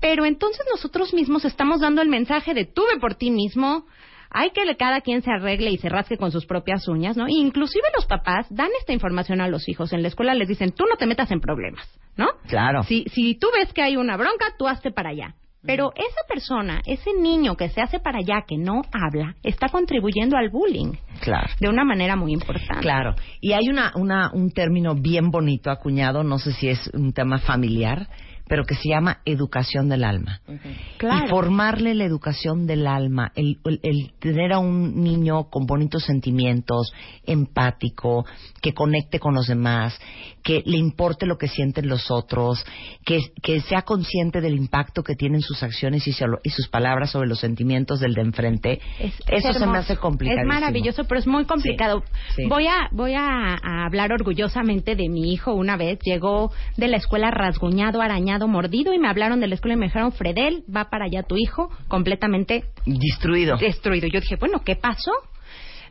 pero 0.00 0.24
entonces 0.26 0.64
nosotros 0.70 1.12
mismos 1.12 1.44
estamos 1.44 1.80
dando 1.80 2.02
el 2.02 2.08
mensaje 2.08 2.54
de 2.54 2.66
tú 2.66 2.82
ve 2.92 3.00
por 3.00 3.14
ti 3.16 3.30
mismo, 3.30 3.86
hay 4.30 4.50
que 4.50 4.60
cada 4.76 5.00
quien 5.00 5.22
se 5.22 5.30
arregle 5.30 5.70
y 5.70 5.78
se 5.78 5.88
rasque 5.88 6.16
con 6.16 6.30
sus 6.30 6.46
propias 6.46 6.86
uñas, 6.88 7.16
¿no? 7.16 7.26
Inclusive 7.28 7.84
los 7.96 8.06
papás 8.06 8.46
dan 8.50 8.68
esta 8.78 8.92
información 8.92 9.40
a 9.40 9.48
los 9.48 9.68
hijos. 9.68 9.92
En 9.92 10.02
la 10.02 10.08
escuela 10.08 10.34
les 10.34 10.48
dicen, 10.48 10.72
tú 10.72 10.84
no 10.88 10.96
te 10.96 11.06
metas 11.06 11.30
en 11.30 11.40
problemas, 11.40 11.86
¿no? 12.16 12.28
Claro. 12.46 12.82
Si, 12.84 13.04
si 13.12 13.34
tú 13.34 13.48
ves 13.52 13.72
que 13.72 13.82
hay 13.82 13.96
una 13.96 14.16
bronca, 14.16 14.54
tú 14.58 14.68
hazte 14.68 14.90
para 14.92 15.10
allá. 15.10 15.34
Pero 15.62 15.92
esa 15.94 16.26
persona, 16.26 16.80
ese 16.86 17.10
niño 17.20 17.54
que 17.54 17.68
se 17.68 17.82
hace 17.82 17.98
para 18.00 18.20
allá, 18.20 18.44
que 18.48 18.56
no 18.56 18.80
habla, 18.92 19.34
está 19.42 19.68
contribuyendo 19.68 20.38
al 20.38 20.48
bullying 20.48 20.92
Claro. 21.20 21.48
de 21.60 21.68
una 21.68 21.84
manera 21.84 22.16
muy 22.16 22.32
importante. 22.32 22.80
Claro. 22.80 23.14
Y 23.42 23.52
hay 23.52 23.68
una, 23.68 23.92
una, 23.94 24.30
un 24.32 24.52
término 24.52 24.94
bien 24.94 25.30
bonito 25.30 25.70
acuñado, 25.70 26.24
no 26.24 26.38
sé 26.38 26.52
si 26.52 26.68
es 26.68 26.88
un 26.94 27.12
tema 27.12 27.40
familiar, 27.40 28.08
pero 28.50 28.64
que 28.64 28.74
se 28.74 28.88
llama 28.88 29.20
educación 29.24 29.88
del 29.88 30.02
alma. 30.02 30.40
Claro. 30.98 31.24
Y 31.26 31.28
formarle 31.30 31.94
la 31.94 32.02
educación 32.04 32.66
del 32.66 32.84
alma, 32.88 33.30
el, 33.36 33.60
el- 33.64 33.78
el 33.84 34.12
tener 34.18 34.52
a 34.52 34.58
un 34.58 35.04
niño 35.04 35.44
con 35.50 35.66
bonitos 35.66 36.02
sentimientos, 36.02 36.92
empático, 37.24 38.26
que 38.60 38.74
conecte 38.74 39.20
con 39.20 39.34
los 39.34 39.46
demás, 39.46 39.96
que 40.42 40.62
le 40.66 40.76
importe 40.78 41.26
lo 41.26 41.36
que 41.38 41.48
sienten 41.48 41.88
los 41.88 42.10
otros, 42.10 42.64
que, 43.04 43.20
que 43.42 43.60
sea 43.60 43.82
consciente 43.82 44.40
del 44.40 44.54
impacto 44.56 45.02
que 45.02 45.14
tienen 45.14 45.40
sus 45.42 45.62
acciones 45.62 46.06
y, 46.06 46.10
y 46.42 46.50
sus 46.50 46.68
palabras 46.68 47.10
sobre 47.10 47.28
los 47.28 47.40
sentimientos 47.40 48.00
del 48.00 48.14
de 48.14 48.22
enfrente. 48.22 48.80
Es- 48.98 49.14
es 49.28 49.44
Eso 49.44 49.52
se 49.58 49.66
me 49.66 49.78
hace 49.78 49.96
complicado. 49.96 50.40
Es 50.40 50.46
maravilloso, 50.46 51.04
pero 51.04 51.18
es 51.18 51.26
muy 51.26 51.44
complicado. 51.44 52.02
Sí, 52.34 52.42
sí. 52.42 52.48
Voy 52.48 52.66
a 52.66 52.88
voy 52.92 53.14
a, 53.14 53.54
a 53.62 53.84
hablar 53.86 54.12
orgullosamente 54.12 54.96
de 54.96 55.08
mi 55.08 55.32
hijo. 55.32 55.52
Una 55.54 55.76
vez 55.76 55.98
llegó 56.04 56.52
de 56.76 56.88
la 56.88 56.96
escuela 56.96 57.30
rasguñado, 57.30 58.00
arañado, 58.00 58.48
mordido 58.48 58.92
y 58.94 58.98
me 58.98 59.08
hablaron 59.08 59.40
de 59.40 59.46
la 59.48 59.54
escuela 59.54 59.74
y 59.74 59.78
me 59.78 59.86
dijeron, 59.86 60.12
Fredel, 60.12 60.64
va 60.74 60.90
para 60.90 61.06
allá 61.06 61.22
tu 61.22 61.36
hijo 61.36 61.70
completamente 61.88 62.64
Destruido. 62.86 63.56
destruido. 63.56 64.08
Yo 64.08 64.20
dije, 64.20 64.36
bueno, 64.36 64.62
¿qué 64.64 64.76
pasó? 64.76 65.12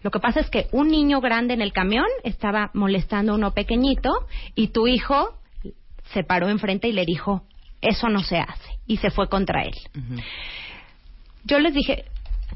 Lo 0.04 0.12
que 0.12 0.20
pasa 0.20 0.40
es 0.40 0.50
que 0.50 0.68
un 0.72 0.90
niño 0.90 1.22
grande 1.22 1.54
en 1.54 1.62
el 1.62 1.74
camión 1.74 2.08
estaba 2.24 2.72
molestando 2.74 3.34
a 3.34 3.36
uno 3.36 3.52
pequeñito 3.52 4.10
y 4.56 4.70
tu 4.70 4.88
hijo 4.88 5.36
se 6.14 6.24
paró 6.24 6.50
enfrente 6.50 6.88
y 6.88 6.94
le 6.94 7.06
dijo, 7.06 7.44
eso 7.82 8.10
no 8.10 8.22
se 8.24 8.38
hace. 8.38 8.80
Y 8.88 8.98
se 8.98 9.12
fue 9.12 9.28
contra 9.28 9.64
él. 9.64 9.74
Yo 11.44 11.60
les 11.60 11.74
dije, 11.74 12.06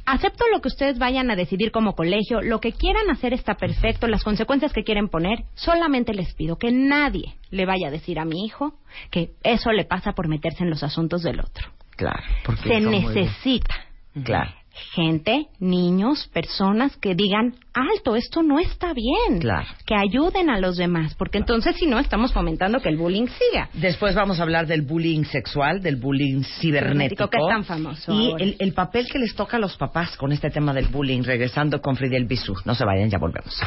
acepto 0.05 0.45
lo 0.51 0.61
que 0.61 0.67
ustedes 0.69 0.97
vayan 0.97 1.29
a 1.31 1.35
decidir 1.35 1.71
como 1.71 1.93
colegio, 1.93 2.41
lo 2.41 2.59
que 2.59 2.71
quieran 2.71 3.09
hacer 3.09 3.33
está 3.33 3.55
perfecto, 3.55 4.07
las 4.07 4.23
consecuencias 4.23 4.73
que 4.73 4.83
quieren 4.83 5.07
poner, 5.07 5.43
solamente 5.55 6.13
les 6.13 6.33
pido 6.33 6.57
que 6.57 6.71
nadie 6.71 7.35
le 7.51 7.65
vaya 7.65 7.87
a 7.87 7.91
decir 7.91 8.19
a 8.19 8.25
mi 8.25 8.45
hijo 8.45 8.73
que 9.11 9.31
eso 9.43 9.71
le 9.71 9.85
pasa 9.85 10.13
por 10.13 10.27
meterse 10.27 10.63
en 10.63 10.69
los 10.69 10.83
asuntos 10.83 11.21
del 11.23 11.39
otro. 11.39 11.69
Claro. 11.95 12.23
porque 12.43 12.69
Se 12.69 12.79
necesita 12.81 13.75
Claro. 14.23 14.51
Gente, 14.95 15.47
niños, 15.59 16.29
personas 16.33 16.95
que 16.97 17.15
digan, 17.15 17.55
alto, 17.73 18.15
esto 18.15 18.43
no 18.43 18.59
está 18.59 18.93
bien. 18.93 19.39
Claro. 19.39 19.67
Que 19.85 19.95
ayuden 19.95 20.49
a 20.49 20.59
los 20.59 20.77
demás, 20.77 21.15
porque 21.15 21.37
entonces 21.37 21.75
si 21.75 21.85
no 21.85 21.99
estamos 21.99 22.33
fomentando 22.33 22.79
que 22.79 22.89
el 22.89 22.97
bullying 22.97 23.27
siga. 23.27 23.69
Después 23.73 24.15
vamos 24.15 24.39
a 24.39 24.43
hablar 24.43 24.67
del 24.67 24.81
bullying 24.81 25.23
sexual, 25.23 25.81
del 25.81 25.97
bullying 25.97 26.43
cibernético. 26.43 27.27
Cibernético, 27.27 27.29
que 27.29 27.37
es 27.37 27.47
tan 27.47 27.63
famoso 27.63 28.13
Y 28.13 28.55
el 28.59 28.73
papel 28.73 29.07
que 29.07 29.19
les 29.19 29.35
toca 29.35 29.57
a 29.57 29.59
los 29.59 29.77
papás 29.77 30.17
con 30.17 30.31
este 30.31 30.49
tema 30.49 30.73
del 30.73 30.87
bullying, 30.87 31.23
regresando 31.23 31.81
con 31.81 31.95
Fidel 31.95 32.25
Bisú. 32.25 32.53
No 32.65 32.75
se 32.75 32.85
vayan, 32.85 33.09
ya 33.09 33.17
volvemos. 33.17 33.59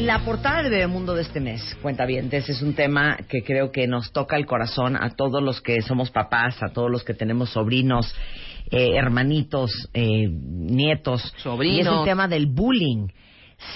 La 0.00 0.20
portada 0.24 0.62
de 0.62 0.70
Bebemundo 0.70 1.14
de 1.14 1.20
este 1.20 1.40
mes, 1.40 1.76
cuenta 1.82 2.06
bien, 2.06 2.30
es 2.32 2.62
un 2.62 2.72
tema 2.72 3.18
que 3.28 3.42
creo 3.42 3.70
que 3.70 3.86
nos 3.86 4.12
toca 4.12 4.38
el 4.38 4.46
corazón 4.46 4.96
a 4.96 5.10
todos 5.10 5.42
los 5.42 5.60
que 5.60 5.82
somos 5.82 6.10
papás, 6.10 6.62
a 6.62 6.72
todos 6.72 6.90
los 6.90 7.04
que 7.04 7.12
tenemos 7.12 7.50
sobrinos, 7.50 8.14
eh, 8.70 8.96
hermanitos, 8.96 9.90
eh, 9.92 10.26
nietos. 10.30 11.34
Sobrinos. 11.36 11.76
Y 11.76 11.80
es 11.80 11.86
el 11.86 12.04
tema 12.04 12.28
del 12.28 12.46
bullying. 12.46 13.08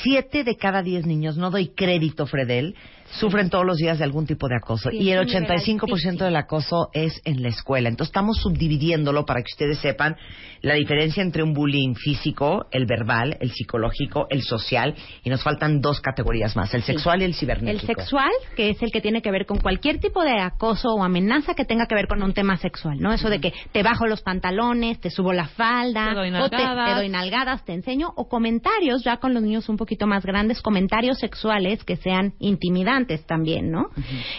Siete 0.02 0.44
de 0.44 0.56
cada 0.56 0.82
diez 0.82 1.04
niños, 1.04 1.36
no 1.36 1.50
doy 1.50 1.68
crédito, 1.68 2.26
Fredel, 2.26 2.74
sufren 3.18 3.50
todos 3.50 3.64
los 3.64 3.76
días 3.78 3.98
de 3.98 4.04
algún 4.04 4.26
tipo 4.26 4.48
de 4.48 4.56
acoso. 4.56 4.90
Sí, 4.90 4.96
y 4.98 5.10
el 5.10 5.20
es 5.26 5.34
un 5.34 5.42
nivel 5.42 5.58
85% 5.58 6.18
del 6.24 6.36
acoso 6.36 6.90
es 6.92 7.20
en 7.24 7.42
la 7.42 7.48
escuela. 7.48 7.88
Entonces 7.88 8.10
estamos 8.10 8.38
subdividiéndolo 8.38 9.24
para 9.24 9.40
que 9.40 9.50
ustedes 9.52 9.78
sepan 9.78 10.16
la 10.62 10.74
diferencia 10.74 11.22
entre 11.22 11.42
un 11.42 11.52
bullying 11.52 11.94
físico, 11.94 12.66
el 12.70 12.86
verbal, 12.86 13.36
el 13.40 13.52
psicológico, 13.52 14.26
el 14.30 14.42
social, 14.42 14.94
y 15.22 15.30
nos 15.30 15.42
faltan 15.42 15.80
dos 15.80 16.00
categorías 16.00 16.56
más, 16.56 16.72
el 16.74 16.82
Sí. 16.82 16.92
sexual 16.92 17.20
y 17.20 17.24
el 17.24 17.30
El 17.30 17.36
cibernético. 17.36 17.86
sexual, 17.86 18.30
que 18.56 18.70
es 18.70 18.82
el 18.82 18.90
que 18.90 19.00
tiene 19.00 19.20
que 19.22 19.30
ver 19.30 19.44
con 19.46 19.58
cualquier 19.58 19.98
tipo 20.00 20.22
de 20.22 20.40
acoso 20.40 20.88
o 20.94 21.04
amenaza 21.04 21.54
que 21.54 21.64
tenga 21.64 21.86
que 21.86 21.94
ver 21.94 22.06
con 22.08 22.22
un 22.22 22.32
tema 22.32 22.56
sexual, 22.56 22.98
¿no? 22.98 23.12
Eso 23.12 23.28
de 23.28 23.40
que 23.40 23.52
te 23.72 23.82
bajo 23.82 24.06
los 24.06 24.22
pantalones, 24.22 25.00
te 25.00 25.10
subo 25.10 25.32
la 25.32 25.48
falda, 25.48 26.08
Te 26.10 26.14
doy 26.14 26.28
o 26.30 26.48
te, 26.48 26.56
nalgadas. 26.56 26.88
te 26.90 26.94
doy 26.96 27.08
nalgadas, 27.10 27.64
te 27.64 27.72
enseño, 27.74 28.08
o 28.16 28.28
comentarios, 28.28 29.04
ya 29.04 29.18
con 29.18 29.34
los 29.34 29.42
niños 29.42 29.68
un 29.68 29.76
poquito 29.76 30.06
más 30.06 30.24
grandes, 30.24 30.62
comentarios 30.62 31.18
sexuales 31.18 31.84
que 31.84 31.96
sean 31.96 32.32
intimidantes 32.38 33.03
también, 33.26 33.70
¿no? 33.70 33.86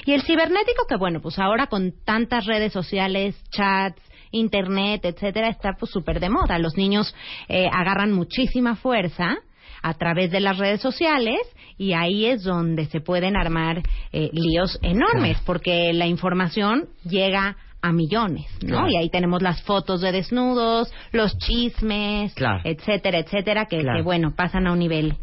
Y 0.05 0.13
el 0.13 0.21
cibernético, 0.23 0.85
que 0.87 0.95
bueno, 0.97 1.21
pues 1.21 1.39
ahora 1.39 1.67
con 1.67 1.93
tantas 2.05 2.45
redes 2.45 2.73
sociales, 2.73 3.35
chats, 3.51 4.01
internet, 4.31 5.01
etcétera, 5.05 5.49
está 5.49 5.73
pues 5.79 5.91
súper 5.91 6.19
de 6.19 6.29
moda. 6.29 6.59
Los 6.59 6.75
niños 6.77 7.13
eh, 7.47 7.67
agarran 7.71 8.11
muchísima 8.11 8.75
fuerza 8.75 9.37
a 9.81 9.93
través 9.93 10.31
de 10.31 10.39
las 10.39 10.57
redes 10.57 10.81
sociales 10.81 11.39
y 11.77 11.93
ahí 11.93 12.25
es 12.25 12.43
donde 12.43 12.85
se 12.85 13.01
pueden 13.01 13.37
armar 13.37 13.81
eh, 14.11 14.29
líos 14.33 14.79
enormes 14.81 15.37
porque 15.45 15.93
la 15.93 16.07
información 16.07 16.87
llega 17.03 17.55
a 17.81 17.91
millones, 17.91 18.47
¿no? 18.63 18.69
Claro. 18.77 18.89
Y 18.89 18.97
ahí 18.97 19.09
tenemos 19.11 19.43
las 19.43 19.61
fotos 19.61 20.01
de 20.01 20.11
desnudos, 20.11 20.91
los 21.11 21.37
chismes, 21.37 22.33
Claro. 22.33 22.61
etcétera, 22.63 23.19
etcétera, 23.19 23.67
que, 23.67 23.77
que, 23.83 24.01
bueno, 24.01 24.33
pasan 24.35 24.65
a 24.65 24.71
un 24.71 24.79
nivel 24.79 25.17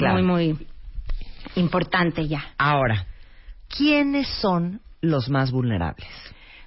muy, 0.00 0.22
muy 0.22 0.56
importante 1.54 2.26
ya. 2.26 2.54
Ahora, 2.58 3.06
¿quiénes 3.68 4.28
son 4.40 4.80
los 5.00 5.28
más 5.28 5.50
vulnerables? 5.50 6.08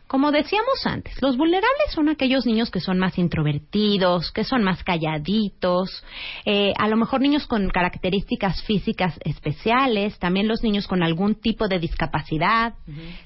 Como 0.10 0.32
decíamos 0.32 0.88
antes, 0.88 1.22
los 1.22 1.38
vulnerables 1.38 1.92
son 1.94 2.10
aquellos 2.10 2.48
niños 2.48 2.72
que 2.72 2.80
son 2.80 2.98
más 2.98 3.20
introvertidos, 3.20 4.32
que 4.32 4.44
son 4.44 4.64
más 4.64 4.84
calladitos, 4.84 6.04
eh, 6.46 6.74
a 6.80 6.88
lo 6.88 6.98
mejor 6.98 7.22
niños 7.22 7.46
con 7.46 7.70
características 7.70 8.64
físicas 8.64 9.20
especiales, 9.24 10.18
también 10.18 10.48
los 10.48 10.64
niños 10.64 10.88
con 10.88 11.04
algún 11.04 11.36
tipo 11.36 11.68
de 11.68 11.78
discapacidad, 11.78 12.74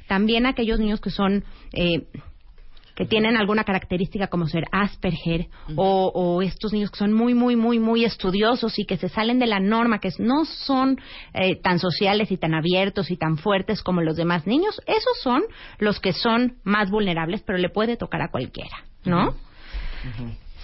también 0.09 0.45
aquellos 0.45 0.77
niños 0.77 0.99
que 0.99 1.09
son 1.09 1.45
eh, 1.71 2.05
que 2.95 3.05
tienen 3.05 3.37
alguna 3.37 3.63
característica 3.63 4.27
como 4.27 4.47
ser 4.47 4.65
Asperger 4.71 5.47
o, 5.75 6.11
o 6.13 6.41
estos 6.41 6.73
niños 6.73 6.91
que 6.91 6.97
son 6.97 7.13
muy, 7.13 7.33
muy, 7.33 7.55
muy, 7.55 7.79
muy 7.79 8.05
estudiosos 8.05 8.77
y 8.77 8.85
que 8.85 8.97
se 8.97 9.09
salen 9.09 9.39
de 9.39 9.47
la 9.47 9.59
norma, 9.59 9.99
que 9.99 10.09
no 10.19 10.45
son 10.45 10.99
eh, 11.33 11.55
tan 11.61 11.79
sociales 11.79 12.31
y 12.31 12.37
tan 12.37 12.53
abiertos 12.53 13.09
y 13.11 13.17
tan 13.17 13.37
fuertes 13.37 13.81
como 13.81 14.01
los 14.01 14.15
demás 14.15 14.45
niños, 14.45 14.79
esos 14.85 15.19
son 15.21 15.43
los 15.79 15.99
que 15.99 16.13
son 16.13 16.57
más 16.63 16.89
vulnerables, 16.89 17.41
pero 17.41 17.57
le 17.57 17.69
puede 17.69 17.97
tocar 17.97 18.21
a 18.21 18.29
cualquiera, 18.29 18.83
¿no? 19.05 19.35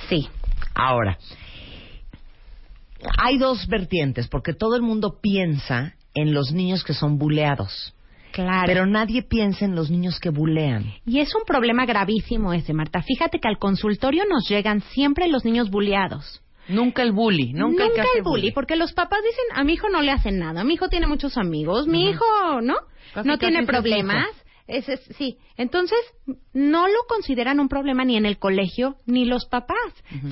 Sí. 0.07 0.27
Ahora, 0.75 1.17
hay 3.17 3.38
dos 3.38 3.67
vertientes, 3.67 4.27
porque 4.27 4.53
todo 4.53 4.75
el 4.75 4.81
mundo 4.81 5.19
piensa 5.21 5.95
en 6.13 6.33
los 6.33 6.51
niños 6.51 6.83
que 6.83 6.93
son 6.93 7.17
buleados, 7.17 7.93
Claro. 8.31 8.63
pero 8.67 8.86
nadie 8.86 9.24
piensa 9.24 9.65
en 9.65 9.75
los 9.75 9.89
niños 9.89 10.19
que 10.19 10.29
bulean. 10.29 10.93
Y 11.05 11.19
es 11.19 11.33
un 11.36 11.43
problema 11.45 11.86
gravísimo 11.86 12.53
ese, 12.53 12.74
Marta. 12.74 13.01
Fíjate 13.01 13.39
que 13.39 13.48
al 13.48 13.57
consultorio 13.57 14.24
nos 14.29 14.48
llegan 14.48 14.81
siempre 14.81 15.27
los 15.27 15.43
niños 15.45 15.69
buleados. 15.69 16.41
Nunca 16.67 17.01
el 17.01 17.12
bully, 17.12 17.51
nunca, 17.53 17.86
el, 17.88 17.93
que 17.93 18.01
hace 18.01 18.17
el 18.17 18.24
bully, 18.24 18.51
porque 18.51 18.75
los 18.75 18.93
papás 18.93 19.19
dicen, 19.24 19.45
a 19.59 19.63
mi 19.63 19.74
hijo 19.74 19.89
no 19.89 20.01
le 20.03 20.12
hacen 20.12 20.38
nada, 20.38 20.63
mi 20.63 20.75
hijo 20.75 20.88
tiene 20.88 21.07
muchos 21.07 21.36
amigos, 21.38 21.88
mi 21.88 22.09
hijo, 22.12 22.62
¿no? 22.62 22.75
Casi, 23.15 23.27
no 23.27 23.33
casi 23.33 23.39
tiene 23.39 23.59
es 23.62 23.65
problemas. 23.65 24.27
es- 24.67 25.01
sí, 25.17 25.38
entonces 25.57 25.98
no 26.53 26.88
lo 26.88 27.00
consideran 27.07 27.59
un 27.59 27.69
problema 27.69 28.05
ni 28.05 28.17
en 28.17 28.27
el 28.27 28.38
colegio 28.38 28.98
ni 29.07 29.25
los 29.25 29.48
papás. 29.48 29.77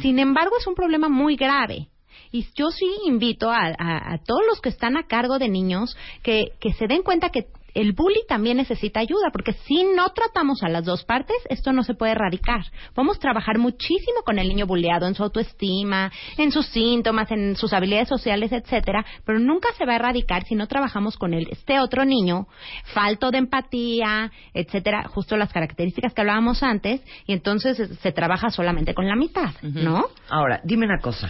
Sin 0.01 0.19
embargo, 0.19 0.51
es 0.59 0.67
un 0.67 0.75
problema 0.75 1.09
muy 1.09 1.35
grave. 1.37 1.87
Y 2.31 2.45
yo 2.55 2.69
sí 2.69 2.85
invito 3.07 3.49
a, 3.49 3.57
a- 3.79 4.13
a 4.13 4.17
todos 4.23 4.41
los 4.47 4.61
que 4.61 4.69
están 4.69 4.95
a 4.95 5.07
cargo 5.07 5.39
de 5.39 5.49
niños 5.49 5.97
que, 6.21 6.51
que 6.59 6.73
se 6.73 6.85
den 6.85 7.01
cuenta 7.01 7.29
que 7.31 7.47
el 7.81 7.93
bully 7.93 8.21
también 8.27 8.57
necesita 8.57 8.99
ayuda, 8.99 9.29
porque 9.31 9.53
si 9.53 9.83
no 9.83 10.09
tratamos 10.09 10.63
a 10.63 10.69
las 10.69 10.83
dos 10.85 11.03
partes, 11.03 11.35
esto 11.49 11.73
no 11.73 11.83
se 11.83 11.93
puede 11.93 12.13
erradicar. 12.13 12.61
Podemos 12.93 13.19
trabajar 13.19 13.57
muchísimo 13.57 14.21
con 14.25 14.39
el 14.39 14.47
niño 14.47 14.65
bulleado 14.65 15.07
en 15.07 15.15
su 15.15 15.23
autoestima, 15.23 16.11
en 16.37 16.51
sus 16.51 16.65
síntomas, 16.67 17.29
en 17.31 17.55
sus 17.55 17.73
habilidades 17.73 18.09
sociales, 18.09 18.51
etcétera, 18.51 19.05
pero 19.25 19.39
nunca 19.39 19.69
se 19.77 19.85
va 19.85 19.93
a 19.93 19.95
erradicar 19.97 20.43
si 20.45 20.55
no 20.55 20.67
trabajamos 20.67 21.17
con 21.17 21.33
él. 21.33 21.47
Este 21.51 21.79
otro 21.79 22.05
niño, 22.05 22.47
falto 22.93 23.31
de 23.31 23.37
empatía, 23.37 24.31
etcétera, 24.53 25.07
justo 25.07 25.37
las 25.37 25.51
características 25.53 26.13
que 26.13 26.21
hablábamos 26.21 26.63
antes, 26.63 27.01
y 27.25 27.33
entonces 27.33 27.77
se- 27.77 27.95
se 27.95 28.11
trabaja 28.11 28.49
solamente 28.49 28.93
con 28.93 29.07
la 29.07 29.15
mitad, 29.15 29.51
¿no? 29.61 30.05
Ahora, 30.29 30.61
dime 30.63 30.85
una 30.85 30.99
cosa, 30.99 31.29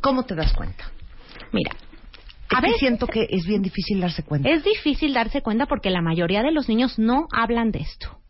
¿cómo 0.00 0.24
te 0.24 0.34
das 0.34 0.52
cuenta? 0.54 0.84
Mira, 1.52 1.72
A 2.54 2.60
veces 2.60 2.78
siento 2.78 3.06
que 3.06 3.26
es 3.30 3.46
bien 3.46 3.62
difícil 3.62 4.00
darse 4.00 4.22
cuenta. 4.22 4.48
es 4.48 4.64
difícil 4.64 5.14
darse 5.14 5.42
cuenta 5.42 5.66
porque 5.66 5.90
la 5.90 6.02
mayoría 6.02 6.42
de 6.42 6.52
los 6.52 6.68
niños 6.68 6.98
no 6.98 7.26
hablan 7.32 7.70
de 7.70 7.80
esto. 7.80 8.21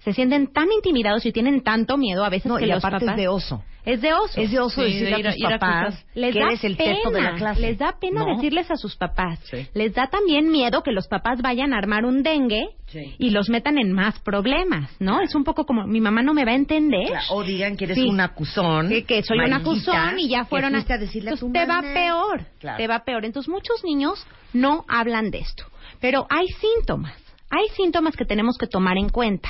Se 0.00 0.12
sienten 0.12 0.52
tan 0.52 0.70
intimidados 0.72 1.26
y 1.26 1.32
tienen 1.32 1.62
tanto 1.62 1.96
miedo 1.98 2.24
a 2.24 2.28
veces 2.30 2.46
no, 2.46 2.56
que 2.56 2.64
y 2.66 2.68
los 2.68 2.84
aparte 2.84 3.04
papás... 3.06 3.16
es 3.18 3.22
de 3.22 3.28
oso. 3.28 3.62
Es 3.84 4.02
de 4.02 4.12
oso. 4.12 4.40
Es 4.40 4.50
de 4.50 4.60
oso 4.60 4.82
Sí, 4.82 4.92
decirle 4.92 5.10
de 5.14 5.18
ir 5.20 5.26
a 5.26 5.30
a- 5.30 5.32
tus 5.32 5.40
ir 5.40 5.46
a 5.46 5.58
papás 5.58 5.94
acusar. 5.94 6.04
les 6.14 6.32
que 6.34 6.40
da 6.40 6.46
eres 6.46 6.64
el 6.64 6.76
pena, 6.76 6.94
teto 6.96 7.10
de 7.10 7.20
la 7.22 7.34
clase. 7.36 7.60
Les 7.62 7.78
da 7.78 7.96
pena 7.98 8.20
¿no? 8.24 8.34
decirles 8.36 8.70
a 8.70 8.76
sus 8.76 8.96
papás. 8.96 9.40
Sí. 9.50 9.66
Les 9.74 9.94
da 9.94 10.06
también 10.08 10.50
miedo 10.50 10.82
que 10.82 10.92
los 10.92 11.08
papás 11.08 11.40
vayan 11.40 11.72
a 11.72 11.78
armar 11.78 12.04
un 12.04 12.22
dengue 12.22 12.68
Sí. 12.86 13.14
y 13.18 13.30
los 13.30 13.48
metan 13.48 13.76
en 13.78 13.92
más 13.92 14.18
problemas, 14.20 14.90
¿no? 15.00 15.20
Es 15.20 15.34
un 15.34 15.44
poco 15.44 15.64
como 15.66 15.86
mi 15.86 16.00
mamá 16.00 16.22
no 16.22 16.32
me 16.34 16.44
va 16.44 16.52
a 16.52 16.54
entender. 16.54 17.06
Claro, 17.08 17.24
O 17.30 17.42
digan 17.42 17.76
que 17.76 17.84
eres 17.84 17.96
Sí. 17.96 18.08
un 18.08 18.20
acusón. 18.20 18.88
que, 18.90 19.04
que 19.04 19.22
soy 19.22 19.38
un 19.40 19.52
acusón 19.52 20.18
y 20.18 20.28
ya 20.28 20.44
fueron 20.44 20.72
fuiste 20.72 20.92
a 20.92 20.98
decirle 20.98 21.30
a 21.32 21.36
tu 21.36 21.50
te 21.52 21.66
va 21.66 21.80
peor, 21.80 22.46
Claro. 22.60 22.76
te 22.78 22.86
va 22.86 23.04
peor. 23.04 23.24
Entonces 23.24 23.48
muchos 23.50 23.82
niños 23.84 24.26
no 24.52 24.84
hablan 24.88 25.30
de 25.30 25.38
esto, 25.38 25.64
pero 26.00 26.26
hay 26.30 26.46
síntomas, 26.48 27.14
hay 27.50 27.68
síntomas 27.76 28.16
que 28.16 28.24
tenemos 28.24 28.56
que 28.58 28.66
tomar 28.66 28.96
en 28.98 29.08
cuenta. 29.08 29.48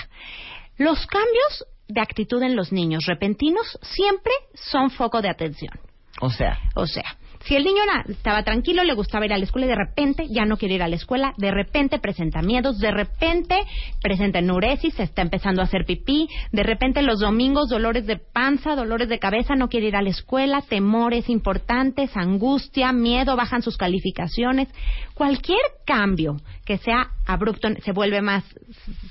Los 0.77 1.07
cambios 1.07 1.65
de 1.89 2.01
actitud 2.01 2.43
en 2.43 2.55
los 2.57 2.73
niños 2.73 3.07
repentinos 3.07 3.79
siempre 3.83 4.33
son 4.55 4.91
foco 4.91 5.23
de 5.23 5.31
atención. 5.31 5.73
O 6.21 6.31
sea, 6.31 6.59
O 6.75 6.87
sea, 6.87 7.05
si 7.45 7.55
el 7.55 7.63
niño 7.63 7.83
era- 7.85 8.05
estaba 8.09 8.43
tranquilo, 8.43 8.83
le 8.83 8.93
gustaba 8.95 9.25
ir 9.25 9.33
a 9.33 9.39
la 9.39 9.45
escuela 9.45 9.67
y 9.67 9.69
de 9.71 9.77
repente 9.77 10.27
ya 10.29 10.45
no 10.45 10.57
quiere 10.57 10.75
ir 10.75 10.83
a 10.83 10.89
la 10.89 10.97
escuela, 10.97 11.33
de 11.39 11.53
repente 11.53 12.01
presenta 12.01 12.43
miedos, 12.43 12.81
de 12.81 12.91
repente 12.91 13.57
presenta 14.03 14.41
enuresis, 14.41 14.95
se 14.95 15.05
está 15.05 15.23
empezando 15.23 15.61
a 15.63 15.67
hacer 15.67 15.85
pipí, 15.87 16.29
de 16.51 16.63
repente 16.65 17.03
los 17.03 17.21
domingos 17.21 17.69
dolores 17.69 18.05
de 18.07 18.17
panza, 18.19 18.75
dolores 18.75 19.09
de 19.09 19.21
cabeza, 19.21 19.55
no 19.55 19.69
quiere 19.69 19.87
ir 19.87 19.97
a 19.97 20.03
la 20.03 20.11
escuela, 20.11 20.61
temores 20.63 21.29
importantes, 21.29 22.17
angustia, 22.17 22.93
miedo, 22.93 23.37
bajan 23.37 23.63
sus 23.63 23.77
calificaciones. 23.77 24.69
Cualquier 25.19 25.59
cambio 25.85 26.37
que 26.65 26.79
sea 26.79 27.09
abrupto, 27.27 27.69
se 27.83 27.93
vuelve 27.93 28.23
más 28.23 28.45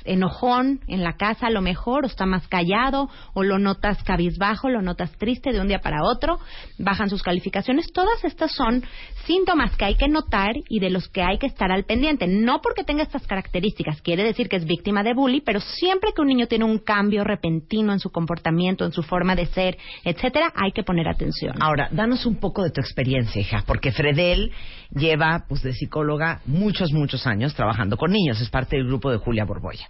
enojón 0.06 0.80
en 0.88 1.04
la 1.04 1.18
casa 1.18 1.48
a 1.48 1.50
lo 1.50 1.62
mejor, 1.62 2.06
o 2.06 2.08
está 2.08 2.26
más 2.26 2.48
callado, 2.48 3.10
o 3.34 3.44
lo 3.44 3.60
notas 3.60 4.02
cabizbajo, 4.04 4.70
lo 4.70 4.82
notas 4.82 5.12
triste 5.18 5.52
de 5.52 5.60
un 5.60 5.68
día 5.68 5.80
para 5.80 6.04
otro, 6.04 6.40
bajan 6.78 7.10
sus 7.10 7.24
calificaciones. 7.24 7.92
Todas 7.92 8.24
estas 8.24 8.54
son 8.54 8.86
síntomas 9.26 9.76
que 9.76 9.84
hay 9.84 9.96
que 9.96 10.08
notar 10.08 10.56
y 10.70 10.80
de 10.80 10.90
los 10.90 11.10
que 11.10 11.24
hay 11.24 11.40
que 11.40 11.48
estar 11.48 11.72
al 11.72 11.84
pendiente. 11.84 12.26
No 12.26 12.62
porque 12.62 12.86
tenga 12.86 13.04
estas 13.04 13.28
características, 13.28 14.02
quiere 14.02 14.24
decir 14.24 14.48
que 14.48 14.56
es 14.56 14.66
víctima 14.66 15.04
de 15.04 15.14
bullying, 15.14 15.42
pero 15.44 15.60
siempre 15.60 16.12
que 16.16 16.22
un 16.22 16.28
niño 16.30 16.48
tiene 16.48 16.64
un 16.64 16.80
cambio 16.80 17.26
repentino 17.26 17.92
en 17.92 18.00
su 18.00 18.12
comportamiento, 18.12 18.86
en 18.86 18.94
su 18.94 19.04
forma 19.04 19.36
de 19.36 19.48
ser, 19.48 19.78
etcétera, 20.06 20.54
hay 20.56 20.72
que 20.72 20.84
poner 20.84 21.10
atención. 21.10 21.62
ahora, 21.62 21.90
danos 21.92 22.26
un 22.26 22.38
poco 22.38 22.64
de 22.64 22.72
tu 22.72 22.80
experiencia, 22.80 23.42
hija, 23.42 23.64
porque 23.68 23.92
Fredel 23.92 24.54
lleva, 24.92 25.44
pues, 25.50 25.62
de 25.64 25.74
psicóloga 25.98 26.42
muchos, 26.46 26.92
muchos 26.94 27.26
años 27.26 27.56
trabajando 27.56 27.98
con 27.98 28.12
niños. 28.12 28.40
Es 28.40 28.50
parte 28.50 28.78
del 28.78 28.86
grupo 28.86 29.10
de 29.10 29.18
Julia 29.18 29.46
Borboya. 29.46 29.88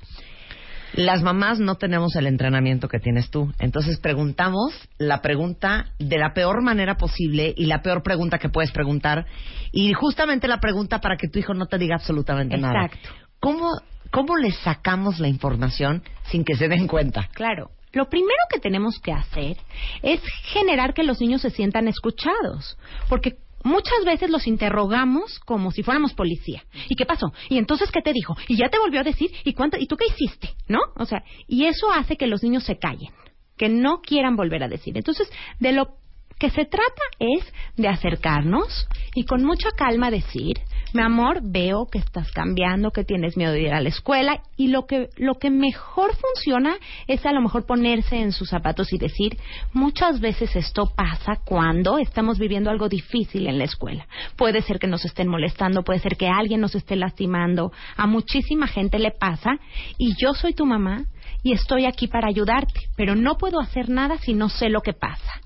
Las 0.94 1.22
mamás 1.22 1.60
no 1.60 1.76
tenemos 1.76 2.16
el 2.16 2.28
entrenamiento 2.28 2.88
que 2.88 3.00
tienes 3.00 3.30
tú. 3.30 3.52
Entonces 3.60 4.00
preguntamos 4.00 4.74
la 4.98 5.22
pregunta 5.22 5.88
de 6.00 6.18
la 6.18 6.34
peor 6.34 6.64
manera 6.64 6.96
posible 6.96 7.54
y 7.58 7.66
la 7.66 7.82
peor 7.82 8.04
pregunta 8.04 8.38
que 8.38 8.48
puedes 8.48 8.72
preguntar. 8.72 9.26
Y 9.74 9.92
justamente 9.92 10.48
la 10.48 10.62
pregunta 10.62 11.00
para 11.02 11.18
que 11.18 11.28
tu 11.28 11.40
hijo 11.40 11.54
no 11.54 11.66
te 11.66 11.78
diga 11.78 11.96
absolutamente 11.96 12.58
nada. 12.58 12.86
Exacto. 12.86 13.10
¿Cómo, 13.42 13.70
¿Cómo 14.10 14.38
le 14.38 14.52
sacamos 14.52 15.20
la 15.20 15.28
información 15.28 16.04
sin 16.32 16.46
que 16.46 16.56
se 16.56 16.70
den 16.70 16.88
cuenta? 16.88 17.28
Claro. 17.34 17.72
Lo 17.92 18.08
primero 18.10 18.38
que 18.50 18.60
tenemos 18.60 19.00
que 19.00 19.12
hacer 19.12 19.58
es 20.04 20.22
generar 20.54 20.94
que 20.94 21.04
los 21.04 21.20
niños 21.20 21.42
se 21.42 21.50
sientan 21.50 21.88
escuchados, 21.88 22.78
porque 23.10 23.40
muchas 23.64 24.04
veces 24.06 24.30
los 24.30 24.48
interrogamos 24.48 25.40
como 25.40 25.72
si 25.72 25.84
fuéramos 25.84 26.14
policía. 26.14 26.64
¿Y 26.90 26.96
qué 26.96 27.06
pasó? 27.06 27.34
¿Y 27.50 27.58
entonces 27.58 27.92
qué 27.92 28.02
te 28.02 28.14
dijo? 28.14 28.36
¿Y 28.48 28.58
ya 28.58 28.70
te 28.70 28.80
volvió 28.80 29.02
a 29.02 29.04
decir? 29.04 29.32
¿Y 29.44 29.54
cuánto? 29.54 29.78
¿Y 29.80 29.88
tú 29.88 29.98
qué 29.98 30.06
hiciste? 30.08 30.56
¿No? 30.68 30.80
O 30.96 31.06
sea, 31.06 31.24
y 31.48 31.66
eso 31.66 31.92
hace 31.92 32.18
que 32.18 32.28
los 32.28 32.44
niños 32.44 32.64
se 32.64 32.78
callen, 32.78 33.12
que 33.58 33.70
no 33.70 34.02
quieran 34.02 34.36
volver 34.36 34.64
a 34.64 34.68
decir. 34.68 34.98
Entonces, 34.98 35.30
de 35.60 35.72
lo 35.72 35.98
que 36.40 36.50
se 36.50 36.66
trata 36.66 37.02
es 37.20 37.54
de 37.76 37.88
acercarnos 37.88 38.88
y 39.16 39.26
con 39.26 39.44
mucha 39.44 39.70
calma 39.72 40.12
decir, 40.12 40.60
mi 40.94 41.02
amor, 41.02 41.40
veo 41.44 41.88
que 41.92 41.98
estás 41.98 42.32
cambiando, 42.32 42.92
que 42.92 43.04
tienes 43.04 43.36
miedo 43.36 43.52
de 43.52 43.62
ir 43.62 43.74
a 43.74 43.82
la 43.82 43.90
escuela 43.90 44.42
y 44.56 44.68
lo 44.68 44.86
que 44.86 45.10
lo 45.18 45.36
que 45.36 45.50
mejor 45.50 46.12
funciona 46.16 46.76
es 47.08 47.26
a 47.26 47.34
lo 47.34 47.42
mejor 47.42 47.66
ponerse 47.66 48.18
en 48.18 48.32
sus 48.32 48.50
zapatos 48.50 48.94
y 48.94 48.98
decir, 48.98 49.38
muchas 49.74 50.20
veces 50.20 50.56
esto 50.56 50.92
pasa 50.96 51.40
cuando 51.44 51.98
estamos 51.98 52.40
viviendo 52.40 52.70
algo 52.70 52.88
difícil 52.88 53.48
en 53.48 53.58
la 53.58 53.66
escuela. 53.66 54.08
Puede 54.36 54.62
ser 54.62 54.80
que 54.80 54.88
nos 54.88 55.04
estén 55.06 55.28
molestando, 55.28 55.84
puede 55.84 56.00
ser 56.00 56.16
que 56.16 56.30
alguien 56.30 56.62
nos 56.62 56.76
esté 56.76 56.96
lastimando, 56.96 57.72
a 57.96 58.08
muchísima 58.08 58.68
gente 58.68 59.00
le 59.00 59.12
pasa 59.12 59.60
y 59.98 60.16
yo 60.16 60.34
soy 60.34 60.54
tu 60.54 60.66
mamá 60.66 61.06
y 61.44 61.54
estoy 61.54 61.86
aquí 61.86 62.08
para 62.08 62.28
ayudarte, 62.28 62.80
pero 62.96 63.16
no 63.16 63.38
puedo 63.38 63.60
hacer 63.60 63.90
nada 63.90 64.18
si 64.18 64.34
no 64.34 64.50
sé 64.50 64.70
lo 64.70 64.82
que 64.82 64.94
pasa. 64.94 65.42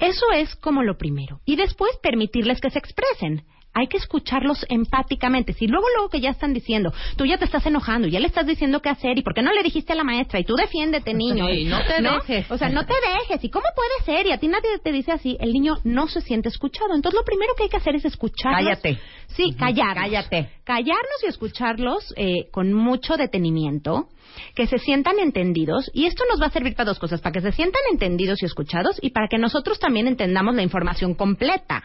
Eso 0.00 0.26
es 0.32 0.54
como 0.56 0.82
lo 0.82 0.96
primero. 0.96 1.40
Y 1.44 1.56
después 1.56 1.96
permitirles 2.02 2.60
que 2.60 2.70
se 2.70 2.78
expresen. 2.78 3.44
Hay 3.74 3.88
que 3.88 3.96
escucharlos 3.96 4.64
empáticamente. 4.68 5.52
Si 5.52 5.66
luego, 5.66 5.86
luego 5.94 6.08
que 6.08 6.20
ya 6.20 6.30
están 6.30 6.54
diciendo, 6.54 6.92
tú 7.16 7.26
ya 7.26 7.38
te 7.38 7.44
estás 7.44 7.66
enojando, 7.66 8.08
ya 8.08 8.20
le 8.20 8.28
estás 8.28 8.46
diciendo 8.46 8.80
qué 8.80 8.88
hacer, 8.88 9.18
y 9.18 9.22
por 9.22 9.34
qué 9.34 9.42
no 9.42 9.52
le 9.52 9.62
dijiste 9.62 9.92
a 9.92 9.96
la 9.96 10.04
maestra, 10.04 10.38
y 10.38 10.44
tú 10.44 10.54
defiéndete, 10.54 11.12
niño. 11.12 11.46
Sí, 11.48 11.64
no 11.64 11.78
te 11.84 12.00
dejes. 12.00 12.50
O 12.50 12.56
sea, 12.56 12.68
no 12.68 12.86
te 12.86 12.94
dejes. 12.94 13.42
¿Y 13.42 13.50
cómo 13.50 13.66
puede 13.74 14.04
ser? 14.04 14.26
Y 14.26 14.32
a 14.32 14.38
ti 14.38 14.48
nadie 14.48 14.78
te 14.78 14.92
dice 14.92 15.12
así. 15.12 15.36
El 15.40 15.52
niño 15.52 15.78
no 15.84 16.06
se 16.06 16.20
siente 16.20 16.48
escuchado. 16.48 16.94
Entonces, 16.94 17.18
lo 17.18 17.24
primero 17.24 17.54
que 17.56 17.64
hay 17.64 17.68
que 17.68 17.76
hacer 17.76 17.96
es 17.96 18.04
escucharlos. 18.04 18.78
Cállate. 18.80 18.98
Sí, 19.28 19.54
callarnos. 19.58 20.04
Cállate. 20.04 20.50
Callarnos 20.62 21.24
y 21.24 21.26
escucharlos 21.26 22.14
eh, 22.16 22.48
con 22.52 22.72
mucho 22.72 23.16
detenimiento, 23.16 24.08
que 24.54 24.66
se 24.66 24.78
sientan 24.78 25.18
entendidos. 25.18 25.90
Y 25.92 26.06
esto 26.06 26.22
nos 26.30 26.40
va 26.40 26.46
a 26.46 26.50
servir 26.50 26.74
para 26.74 26.86
dos 26.86 26.98
cosas: 26.98 27.20
para 27.20 27.32
que 27.32 27.40
se 27.40 27.52
sientan 27.52 27.82
entendidos 27.90 28.42
y 28.42 28.46
escuchados, 28.46 28.98
y 29.02 29.10
para 29.10 29.26
que 29.28 29.38
nosotros 29.38 29.80
también 29.80 30.06
entendamos 30.06 30.54
la 30.54 30.62
información 30.62 31.14
completa. 31.14 31.82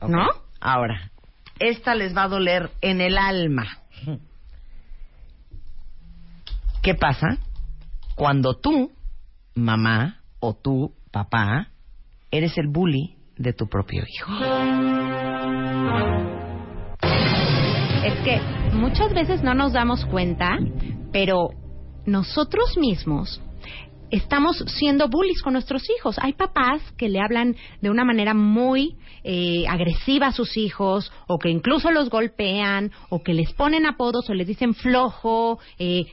¿No? 0.00 0.28
Ahora, 0.60 1.10
esta 1.58 1.94
les 1.94 2.16
va 2.16 2.24
a 2.24 2.28
doler 2.28 2.70
en 2.80 3.00
el 3.00 3.18
alma. 3.18 3.78
¿Qué 6.82 6.94
pasa 6.94 7.38
cuando 8.14 8.54
tú, 8.54 8.92
mamá, 9.54 10.20
o 10.40 10.54
tú, 10.54 10.94
papá, 11.10 11.68
eres 12.30 12.56
el 12.58 12.68
bully 12.68 13.16
de 13.36 13.52
tu 13.52 13.68
propio 13.68 14.04
hijo? 14.06 14.32
Es 18.04 18.14
que 18.24 18.40
muchas 18.72 19.12
veces 19.12 19.42
no 19.42 19.54
nos 19.54 19.72
damos 19.72 20.04
cuenta, 20.06 20.58
pero 21.12 21.50
nosotros 22.06 22.76
mismos 22.78 23.42
estamos 24.10 24.56
siendo 24.66 25.08
bullies 25.08 25.42
con 25.42 25.52
nuestros 25.52 25.82
hijos. 25.98 26.16
Hay 26.20 26.32
papás 26.32 26.80
que 26.96 27.08
le 27.08 27.20
hablan 27.20 27.56
de 27.80 27.90
una 27.90 28.04
manera 28.04 28.34
muy 28.34 28.96
eh, 29.24 29.64
agresiva 29.68 30.28
a 30.28 30.32
sus 30.32 30.56
hijos, 30.56 31.12
o 31.26 31.38
que 31.38 31.50
incluso 31.50 31.90
los 31.90 32.08
golpean, 32.10 32.92
o 33.10 33.22
que 33.22 33.34
les 33.34 33.52
ponen 33.52 33.86
apodos, 33.86 34.28
o 34.30 34.34
les 34.34 34.46
dicen 34.46 34.74
flojo, 34.74 35.58
eh, 35.78 36.06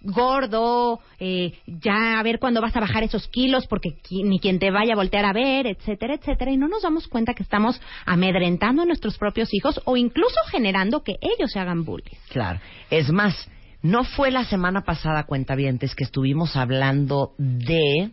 gordo, 0.00 1.00
eh, 1.18 1.58
ya 1.66 2.20
a 2.20 2.22
ver 2.22 2.38
cuándo 2.38 2.60
vas 2.60 2.76
a 2.76 2.80
bajar 2.80 3.02
esos 3.02 3.26
kilos 3.28 3.66
porque 3.66 3.90
qui- 4.00 4.24
ni 4.24 4.38
quien 4.38 4.60
te 4.60 4.70
vaya 4.70 4.92
a 4.92 4.96
voltear 4.96 5.24
a 5.24 5.32
ver, 5.32 5.66
etcétera, 5.66 6.14
etcétera, 6.14 6.52
y 6.52 6.56
no 6.56 6.68
nos 6.68 6.82
damos 6.82 7.08
cuenta 7.08 7.34
que 7.34 7.42
estamos 7.42 7.80
amedrentando 8.06 8.82
a 8.82 8.86
nuestros 8.86 9.18
propios 9.18 9.52
hijos 9.52 9.80
o 9.86 9.96
incluso 9.96 10.36
generando 10.50 11.02
que 11.02 11.16
ellos 11.20 11.50
se 11.50 11.58
hagan 11.58 11.84
bullies. 11.84 12.18
Claro. 12.28 12.60
Es 12.90 13.10
más, 13.10 13.34
no 13.82 14.04
fue 14.04 14.30
la 14.30 14.44
semana 14.44 14.82
pasada, 14.82 15.24
cuentavientes, 15.24 15.94
que 15.94 16.04
estuvimos 16.04 16.56
hablando 16.56 17.32
de 17.38 18.10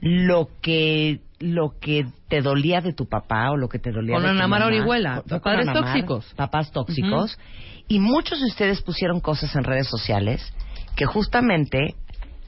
lo 0.00 0.48
que 0.60 1.20
lo 1.40 1.78
que 1.80 2.06
te 2.28 2.40
dolía 2.40 2.80
de 2.80 2.92
tu 2.92 3.06
papá 3.06 3.50
o 3.50 3.56
lo 3.56 3.68
que 3.68 3.78
te 3.78 3.92
dolía 3.92 4.18
de 4.18 4.28
tu 4.28 4.34
mamá. 4.34 4.66
Orihuela, 4.66 5.22
padres 5.42 5.72
tóxicos. 5.72 6.34
papás 6.34 6.72
tóxicos 6.72 7.38
y 7.86 8.00
muchos 8.00 8.40
de 8.40 8.46
ustedes 8.46 8.82
pusieron 8.82 9.20
cosas 9.20 9.54
en 9.54 9.64
redes 9.64 9.88
sociales 9.88 10.52
que 10.96 11.06
justamente 11.06 11.94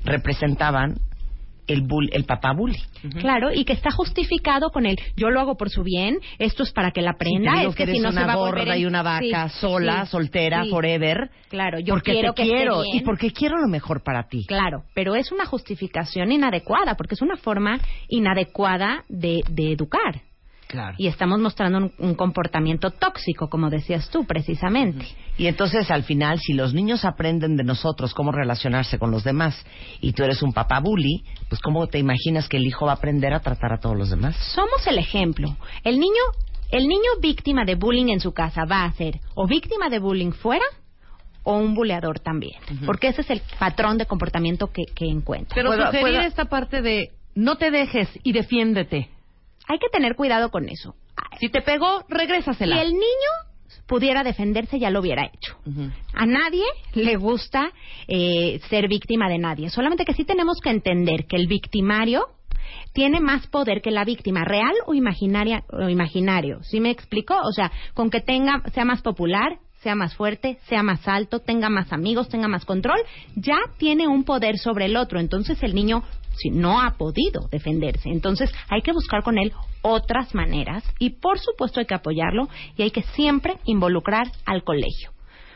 representaban 0.05 0.99
el 1.73 1.83
bull- 1.83 2.11
el 2.13 2.25
papá 2.25 2.53
bully 2.53 2.79
Claro, 3.21 3.53
y 3.53 3.65
que 3.65 3.73
está 3.73 3.91
justificado 3.91 4.71
con 4.71 4.87
el 4.87 4.97
yo 5.17 5.31
lo 5.31 5.41
hago 5.41 5.57
por 5.57 5.71
su 5.71 5.83
bien, 5.83 6.19
esto 6.39 6.63
es 6.63 6.73
para 6.73 6.91
que 6.91 7.03
la 7.03 7.13
aprenda, 7.13 7.63
es 7.63 7.75
que, 7.75 7.85
eres 7.85 7.97
si 7.97 8.03
no 8.03 8.11
una 8.11 8.21
se 8.23 8.27
va 8.27 8.33
a 8.33 8.37
volver 8.37 8.55
gorda 8.65 8.75
en- 8.77 8.83
y 8.83 8.87
una 8.87 9.03
vaca 9.03 9.49
Sí, 9.49 9.59
sola 9.61 10.05
sí, 10.07 10.11
soltera 10.13 10.65
sí. 10.65 10.71
forever 10.71 11.31
Claro, 11.49 11.79
yo 11.81 11.95
porque 11.95 12.13
quiero 12.13 12.33
te 12.33 12.43
que 12.43 12.49
esté 12.49 12.55
quiero 12.57 12.83
bien. 12.83 12.97
y 12.97 13.01
porque 13.01 13.31
quiero 13.33 13.59
lo 13.59 13.69
mejor 13.69 14.03
para 14.03 14.29
ti 14.29 14.45
Claro, 14.47 14.85
pero 14.95 15.15
es 15.15 15.33
una 15.33 15.47
justificación 15.47 16.33
inadecuada, 16.33 16.97
porque 16.97 17.15
es 17.15 17.23
una 17.23 17.37
forma 17.37 17.79
inadecuada 18.09 19.05
de, 19.09 19.43
de 19.51 19.73
educar. 19.73 20.23
Claro 20.71 20.95
Y 20.99 21.07
estamos 21.09 21.41
mostrando 21.41 21.79
un, 21.79 21.93
un 21.99 22.15
comportamiento 22.15 22.91
tóxico, 22.91 23.49
como 23.49 23.71
decías 23.71 24.09
tú, 24.11 24.25
precisamente. 24.25 25.05
Y 25.37 25.47
entonces 25.47 25.91
al 25.91 26.05
final, 26.05 26.39
si 26.39 26.53
los 26.53 26.73
niños 26.75 27.05
aprenden 27.05 27.57
de 27.57 27.65
nosotros 27.65 28.15
cómo 28.15 28.31
relacionarse 28.33 28.99
con 28.99 29.11
los 29.11 29.25
demás 29.25 29.55
y 30.01 30.13
tú 30.13 30.23
eres 30.23 30.43
un 30.43 30.53
papá 30.53 30.81
bully, 30.81 31.25
pues 31.49 31.61
¿cómo 31.61 31.87
te 31.89 31.99
imaginas 31.99 32.49
que 32.49 32.57
el 32.59 32.67
hijo 32.67 32.87
va 32.87 32.93
a 32.93 32.95
aprender 32.97 33.33
a 33.35 33.41
tratar 33.41 33.73
a 33.73 33.79
todos 33.81 33.97
los 33.97 34.11
demás? 34.11 34.37
Somos 34.55 34.87
el 34.87 34.99
ejemplo. 34.99 35.57
El 35.83 35.99
niño, 35.99 36.23
el 36.71 36.87
niño 36.87 37.11
víctima 37.21 37.65
de 37.65 37.75
bullying 37.75 38.09
en 38.11 38.21
su 38.21 38.33
casa 38.33 38.65
va 38.65 38.85
a 38.85 38.93
ser 38.93 39.19
o 39.35 39.47
víctima 39.49 39.89
de 39.89 39.99
bullying 39.99 40.33
fuera 40.33 40.65
o 41.43 41.57
un 41.57 41.75
buleador 41.75 42.21
también, 42.21 42.61
porque 42.85 43.09
ese 43.09 43.23
es 43.23 43.31
el 43.31 43.41
patrón 43.59 43.97
de 43.97 44.05
comportamiento 44.07 44.67
que, 44.69 44.83
que 44.95 45.07
encuentra. 45.07 45.55
Pero 45.55 45.71
Puedo- 45.71 45.87
sugerir 45.87 46.03
puedo- 46.03 46.21
esta 46.21 46.45
parte 46.45 46.83
de 46.83 47.11
no 47.35 47.57
te 47.57 47.71
dejes 47.71 48.09
y 48.23 48.33
defiéndete. 48.33 49.09
Hay 49.71 49.79
que 49.79 49.89
tener 49.89 50.17
cuidado 50.17 50.51
con 50.51 50.69
eso. 50.69 50.97
Si 51.39 51.49
te 51.49 51.63
pegó, 51.63 52.01
Si 52.01 52.13
regrésasela. 52.15 52.83
el 52.83 52.93
niño 52.93 53.31
pudiera 53.87 54.25
defenderse, 54.25 54.81
ya 54.81 54.91
lo 54.91 54.99
hubiera 55.01 55.27
hecho. 55.27 55.57
A 56.13 56.27
nadie 56.27 56.65
le 56.95 57.15
gusta 57.17 57.71
eh, 58.09 58.61
ser 58.69 58.89
víctima 58.89 59.29
de 59.29 59.39
nadie. 59.39 59.71
Solamente 59.71 60.05
que 60.05 60.15
sí 60.15 60.25
tenemos 60.25 60.59
que 60.61 60.71
entender 60.71 61.27
que 61.27 61.37
el 61.37 61.47
victimario 61.47 62.27
tiene 62.93 63.21
más 63.21 63.47
poder 63.47 63.81
que 63.81 63.93
la 63.93 64.05
víctima, 64.05 64.45
real 64.45 64.75
o 64.87 64.95
imaginaria 64.95 65.63
o 65.71 65.89
imaginario. 65.89 66.63
¿Sí 66.65 66.81
me 66.81 66.91
explico? 66.91 67.37
O 67.41 67.53
sea, 67.53 67.71
con 67.95 68.11
que 68.11 68.21
tenga 68.21 68.63
sea 68.75 68.85
más 68.85 69.03
popular, 69.03 69.59
sea 69.83 69.95
más 69.95 70.15
fuerte, 70.15 70.59
sea 70.69 70.83
más 70.83 71.07
alto, 71.07 71.39
tenga 71.39 71.69
más 71.69 71.93
amigos, 71.93 72.29
tenga 72.29 72.49
más 72.49 72.65
control, 72.65 72.99
ya 73.37 73.59
tiene 73.79 74.09
un 74.09 74.25
poder 74.25 74.59
sobre 74.59 74.87
el 74.87 74.97
otro. 74.97 75.21
Entonces 75.21 75.63
el 75.63 75.75
niño 75.77 76.03
si 76.41 76.51
no 76.51 76.81
ha 76.81 76.97
podido 76.97 77.49
defenderse. 77.51 78.09
Entonces 78.09 78.53
hay 78.69 78.83
que 78.83 78.93
buscar 78.93 79.23
con 79.23 79.39
él 79.39 79.53
otras 79.83 80.35
maneras 80.35 80.85
y 80.99 81.11
por 81.11 81.39
supuesto 81.39 81.81
hay 81.81 81.87
que 81.87 81.95
apoyarlo 81.95 82.49
y 82.77 82.83
hay 82.83 82.91
que 82.91 83.03
siempre 83.03 83.59
involucrar 83.65 84.31
al 84.47 84.65
colegio. 84.65 85.11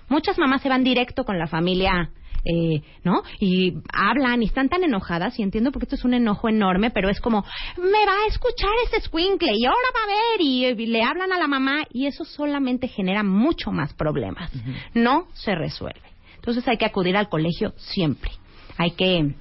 Muchas 0.09 0.39
mamás 0.39 0.63
se 0.63 0.69
van 0.69 0.85
directo 0.85 1.25
con 1.25 1.39
la 1.39 1.47
familia, 1.47 2.11
eh, 2.45 2.83
¿no? 3.05 3.23
Y 3.41 3.75
hablan 3.91 4.43
y 4.43 4.47
están 4.47 4.69
tan 4.69 4.85
enojadas 4.85 5.39
y 5.39 5.43
entiendo 5.43 5.73
porque 5.73 5.87
esto 5.87 5.97
es 5.97 6.05
un 6.05 6.13
enojo 6.13 6.49
enorme, 6.49 6.91
pero 6.91 7.09
es 7.09 7.21
como, 7.21 7.45
me 7.79 8.07
va 8.07 8.13
a 8.25 8.29
escuchar 8.29 8.71
ese 8.87 9.01
squinkle 9.01 9.53
y 9.55 9.65
ahora 9.65 9.89
va 9.95 10.05
a 10.05 10.07
ver 10.07 10.41
y, 10.41 10.65
eh, 10.67 10.75
le 10.75 11.03
hablan 11.03 11.33
a 11.33 11.39
la 11.39 11.49
mamá 11.49 11.85
y 11.91 12.07
eso 12.07 12.25
solamente 12.25 12.89
genera 12.89 13.23
mucho 13.23 13.71
más 13.71 13.95
problemas. 13.95 14.51
No 14.93 15.29
se 15.33 15.55
resuelve. 15.55 16.03
Entonces 16.37 16.69
hay 16.69 16.77
que 16.77 16.85
acudir 16.85 17.17
al 17.17 17.31
colegio 17.31 17.73
siempre. 17.77 18.31
Hay 18.77 18.91
que, 18.91 19.35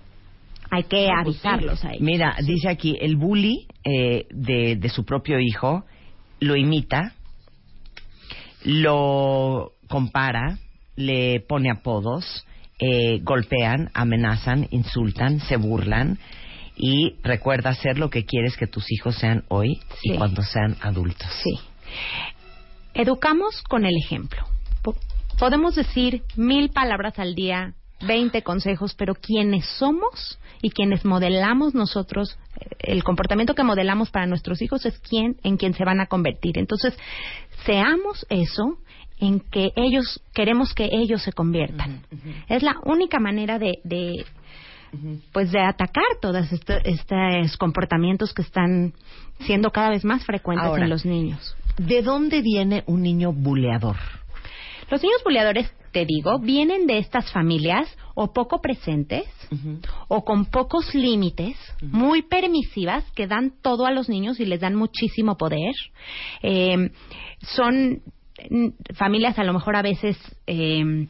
hay 0.74 0.84
que 0.84 1.10
avisarlos 1.12 1.84
a 1.86 1.90
ellos. 1.90 2.02
Mira, 2.02 2.36
dice 2.46 2.70
aquí, 2.70 2.98
el 3.00 3.16
bully 3.16 3.68
eh, 3.84 4.26
de, 4.32 4.76
de 4.76 4.90
su 4.90 5.06
propio 5.06 5.40
hijo 5.40 5.86
lo 6.40 6.56
imita, 6.56 7.14
lo 8.64 9.74
compara, 9.88 10.58
le 10.96 11.40
pone 11.42 11.70
apodos, 11.72 12.46
eh, 12.80 13.20
golpean, 13.22 13.90
amenazan, 13.94 14.68
insultan, 14.72 15.40
se 15.42 15.58
burlan 15.58 16.18
y 16.76 17.16
recuerda 17.24 17.70
hacer 17.70 17.98
lo 18.00 18.10
que 18.10 18.26
quieres 18.26 18.58
que 18.58 18.68
tus 18.68 18.92
hijos 18.92 19.16
sean 19.16 19.44
hoy 19.50 19.80
y 20.04 20.10
Sí. 20.12 20.18
cuando 20.18 20.42
sean 20.42 20.76
adultos. 20.82 21.28
Sí. 21.44 21.60
Educamos 22.94 23.62
con 23.64 23.86
el 23.86 23.94
ejemplo. 24.04 24.44
Po- 24.82 24.96
podemos 25.38 25.76
decir 25.76 26.24
mil 26.36 26.70
palabras 26.70 27.18
al 27.20 27.36
día, 27.36 27.74
20 28.06 28.42
consejos, 28.44 28.94
pero 28.96 29.16
quienes 29.16 29.66
somos 29.66 30.40
y 30.62 30.70
quienes 30.70 31.06
modelamos 31.06 31.74
nosotros, 31.74 32.38
eh, 32.60 32.68
el 32.80 33.04
comportamiento 33.04 33.56
que 33.56 33.64
modelamos 33.64 34.10
para 34.10 34.28
nuestros 34.28 34.62
hijos 34.62 34.86
es 34.86 34.98
quien, 35.00 35.38
en 35.44 35.58
quien 35.58 35.74
se 35.74 35.86
van 35.86 36.00
a 36.00 36.08
convertir. 36.08 36.58
Entonces, 36.58 36.98
seamos 37.66 38.26
eso 38.30 38.78
en 39.20 39.40
que 39.40 39.72
ellos, 39.76 40.22
queremos 40.34 40.74
que 40.74 40.90
ellos 40.92 41.22
se 41.22 41.32
conviertan. 41.32 42.02
Es 42.50 42.64
la 42.64 42.76
única 42.84 43.20
manera 43.20 43.60
de, 43.60 43.80
de 43.84 44.26
pues 45.32 45.52
de 45.52 45.60
atacar 45.60 46.04
todos 46.22 46.52
estos, 46.52 46.78
estos 46.84 47.58
comportamientos 47.58 48.34
que 48.34 48.42
están 48.44 48.94
siendo 49.40 49.72
cada 49.72 49.90
vez 49.90 50.06
más 50.06 50.24
frecuentes 50.26 50.68
Ahora, 50.68 50.84
en 50.84 50.90
los 50.90 51.06
niños. 51.06 51.56
¿De 51.78 52.02
dónde 52.02 52.42
viene 52.42 52.84
un 52.86 53.02
niño 53.02 53.34
buleador? 53.34 53.96
Los 54.90 55.02
niños 55.02 55.22
buleadores, 55.24 55.72
te 55.94 56.06
digo, 56.06 56.40
vienen 56.40 56.88
de 56.88 56.98
estas 56.98 57.32
familias 57.32 57.88
o 58.16 58.34
poco 58.34 58.60
presentes 58.60 59.26
o 60.08 60.26
con 60.26 60.46
pocos 60.46 60.94
límites, 60.96 61.56
muy 61.82 62.24
permisivas, 62.24 63.10
que 63.12 63.28
dan 63.28 63.54
todo 63.62 63.86
a 63.86 63.92
los 63.92 64.10
niños 64.10 64.40
y 64.40 64.46
les 64.46 64.60
dan 64.60 64.76
muchísimo 64.76 65.38
poder. 65.38 65.74
Eh, 66.42 66.92
son 67.42 68.02
mm, 68.50 68.68
familias 68.96 69.38
a 69.38 69.44
lo 69.44 69.54
mejor 69.54 69.76
a 69.76 69.84
veces 69.84 70.18
eh, 70.48 71.08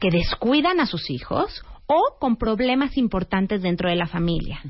que 0.00 0.10
descuidan 0.10 0.80
a 0.80 0.86
sus 0.86 1.10
hijos 1.10 1.62
o 1.86 2.18
con 2.18 2.36
problemas 2.36 2.96
importantes 2.96 3.62
dentro 3.62 3.90
de 3.90 3.96
la 3.96 4.06
familia. 4.06 4.62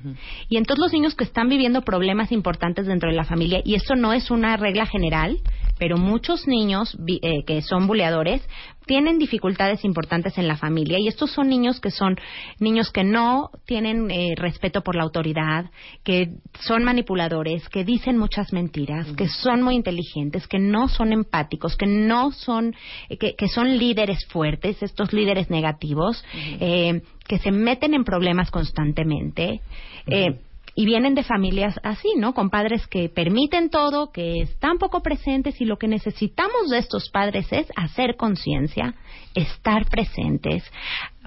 Y 0.48 0.57
entonces 0.57 0.83
los 0.83 0.92
niños 0.92 1.14
que 1.14 1.25
están 1.25 1.48
viviendo 1.48 1.83
problemas 1.83 2.33
importantes 2.33 2.87
dentro 2.87 3.11
de 3.11 3.16
la 3.16 3.25
familia, 3.25 3.61
y 3.64 3.75
esto 3.75 3.94
no 3.94 4.12
es 4.12 4.31
una 4.31 4.57
regla 4.57 4.87
general, 4.87 5.38
pero 5.79 5.98
muchos 5.98 6.46
niños 6.48 6.96
eh, 7.07 7.44
que 7.44 7.62
son 7.62 7.87
buleadores 7.87 8.42
tienen 8.87 9.18
dificultades 9.18 9.85
importantes 9.85 10.38
en 10.38 10.49
la 10.49 10.57
familia 10.57 10.99
y 10.99 11.09
estos 11.09 11.31
son 11.31 11.49
niños 11.49 11.81
que 11.81 11.90
son 11.90 12.16
niños 12.59 12.90
que 12.90 13.05
no 13.05 13.51
tienen 13.66 14.11
eh, 14.11 14.35
respeto 14.37 14.83
por 14.83 14.97
la 14.97 15.03
autoridad, 15.03 15.71
que 16.05 16.31
son 16.61 16.85
manipuladores, 16.85 17.68
que 17.68 17.85
dicen 17.85 18.18
muchas 18.18 18.53
mentiras, 18.53 19.12
que 19.12 19.29
son 19.29 19.62
muy 19.62 19.75
inteligentes, 19.75 20.47
que 20.47 20.59
no 20.59 20.88
son 20.88 21.12
empáticos, 21.12 21.77
que 21.77 21.87
no 21.87 22.33
son, 22.33 22.75
eh, 23.09 23.16
que, 23.16 23.35
que 23.35 23.49
son 23.49 23.79
líderes 23.79 24.18
fuertes, 24.29 24.83
estos 24.83 25.12
líderes 25.12 25.51
negativos, 25.51 26.25
eh, 26.61 27.03
que 27.27 27.38
se 27.38 27.51
meten 27.51 27.95
en 27.95 28.05
problemas 28.05 28.51
constantemente. 28.51 29.61
eh, 30.07 30.38
y 30.75 30.87
vienen 30.87 31.15
de 31.15 31.23
familias 31.23 31.79
así, 31.83 32.15
¿no? 32.17 32.35
Con 32.35 32.51
padres 32.51 32.87
que 32.87 33.09
permiten 33.09 33.69
todo, 33.69 34.11
que 34.11 34.41
están 34.41 34.79
poco 34.79 35.03
presentes 35.03 35.61
y 35.61 35.65
lo 35.65 35.77
que 35.77 35.89
necesitamos 35.89 36.71
de 36.71 36.79
estos 36.79 37.11
padres 37.11 37.47
es 37.53 37.67
hacer 37.77 38.17
conciencia, 38.17 38.95
estar 39.35 39.87
presentes, 39.89 40.65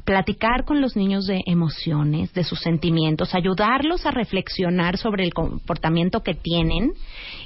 platicar 0.03 0.65
con 0.65 0.81
los 0.81 0.95
niños 0.95 1.27
de 1.27 1.41
emociones, 1.45 2.34
de 2.34 2.43
sus 2.43 2.60
sentimientos, 2.60 3.36
ayudarlos 3.36 4.05
a 4.05 4.12
reflexionar 4.12 4.97
sobre 4.97 5.23
el 5.23 5.34
comportamiento 5.34 6.23
que 6.23 6.34
tienen 6.34 6.93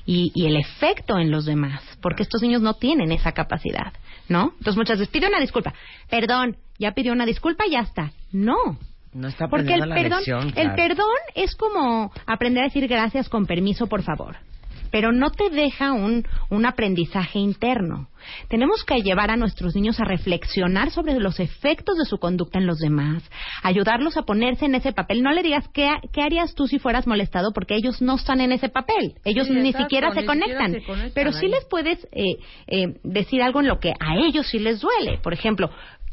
y, 0.05 0.31
y 0.33 0.45
el 0.45 0.55
efecto 0.55 1.19
en 1.19 1.31
los 1.31 1.45
demás, 1.45 1.81
porque 2.01 2.23
estos 2.23 2.41
niños 2.41 2.61
no 2.61 2.75
tienen 2.75 3.11
esa 3.11 3.33
capacidad, 3.33 3.93
¿no? 4.29 4.53
Entonces 4.57 4.77
muchas 4.77 4.99
veces 4.99 5.11
pide 5.11 5.27
una 5.27 5.39
disculpa, 5.39 5.73
perdón, 6.09 6.57
ya 6.77 6.93
pidió 6.93 7.11
una 7.11 7.25
disculpa, 7.25 7.65
ya 7.69 7.81
está. 7.81 8.13
No, 8.31 8.77
No 9.13 9.27
está 9.27 9.47
porque 9.47 9.73
el 9.73 9.89
la 9.89 9.95
perdón, 9.95 10.19
lección, 10.19 10.53
el 10.55 10.75
perdón 10.75 11.07
es 11.35 11.55
como 11.55 12.11
aprender 12.27 12.63
a 12.63 12.67
decir 12.67 12.87
gracias 12.87 13.27
con 13.29 13.45
permiso, 13.45 13.87
por 13.87 14.03
favor. 14.03 14.37
Pero 14.91 15.11
no 15.11 15.29
te 15.29 15.51
deja 15.51 15.91
un, 15.91 16.25
un 16.49 16.65
aprendizaje 16.65 17.37
interno. 17.37 18.07
Tenemos 18.49 18.83
que 18.83 19.01
llevar 19.03 19.29
a 19.29 19.37
nuestros 19.37 19.75
niños 19.75 19.99
a 19.99 20.03
reflexionar 20.03 20.89
sobre 20.89 21.13
los 21.19 21.39
efectos 21.39 21.95
de 21.95 22.05
su 22.05 22.17
conducta 22.17 22.57
en 22.57 22.65
los 22.65 22.79
demás, 22.79 23.23
ayudarlos 23.61 24.17
a 24.17 24.23
ponerse 24.23 24.65
en 24.65 24.73
ese 24.73 24.91
papel. 24.91 25.21
No 25.21 25.31
le 25.31 25.43
digas 25.43 25.67
qué, 25.75 25.87
qué 26.11 26.23
harías 26.23 26.55
tú 26.55 26.65
si 26.67 26.79
fueras 26.79 27.05
molestado, 27.05 27.51
porque 27.53 27.75
ellos 27.75 28.01
no 28.01 28.15
están 28.15 28.41
en 28.41 28.51
ese 28.51 28.69
papel. 28.69 29.13
Ellos 29.23 29.45
Sí, 29.47 29.53
ni 29.53 29.69
exacto, 29.69 29.85
siquiera 29.85 30.09
se 30.09 30.21
ni 30.21 30.27
siquiera 30.27 30.57
conectan. 30.57 30.71
se 30.73 30.83
conectan 30.83 31.11
Pero 31.13 31.31
sí 31.33 31.45
ahí. 31.45 31.51
les 31.51 31.65
puedes 31.65 32.07
eh, 32.11 32.23
eh, 32.67 32.87
decir 33.03 33.43
algo 33.43 33.59
en 33.61 33.67
lo 33.67 33.79
que 33.79 33.91
a 33.91 34.15
ellos 34.17 34.47
sí 34.47 34.57
les 34.57 34.81
duele. 34.81 35.19
Por 35.21 35.33
ejemplo, 35.33 35.69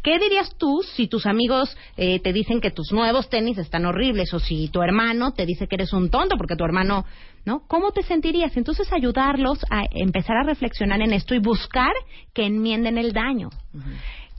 ¿qué 0.06 0.20
dirías 0.20 0.54
tú 0.56 0.82
si 0.94 1.08
tus 1.08 1.26
amigos 1.26 1.76
eh, 1.96 2.20
te 2.20 2.32
dicen 2.32 2.60
que 2.60 2.70
tus 2.70 2.92
nuevos 2.92 3.28
tenis 3.28 3.58
están 3.58 3.86
horribles 3.86 4.32
o 4.34 4.38
si 4.38 4.68
tu 4.68 4.80
hermano 4.80 5.32
te 5.32 5.44
dice 5.44 5.66
que 5.66 5.74
eres 5.74 5.92
un 5.92 6.10
tonto 6.10 6.36
porque 6.36 6.54
tu 6.54 6.62
hermano, 6.64 7.04
¿no? 7.44 7.66
¿Cómo 7.66 7.90
te 7.90 8.04
sentirías? 8.04 8.56
Entonces 8.56 8.92
ayudarlos 8.92 9.66
a 9.68 9.82
empezar 9.90 10.36
a 10.36 10.44
reflexionar 10.44 11.00
en 11.00 11.12
esto 11.12 11.34
y 11.34 11.40
buscar 11.40 11.90
que 12.32 12.46
enmienden 12.46 12.98
el 12.98 13.10
daño. 13.10 13.50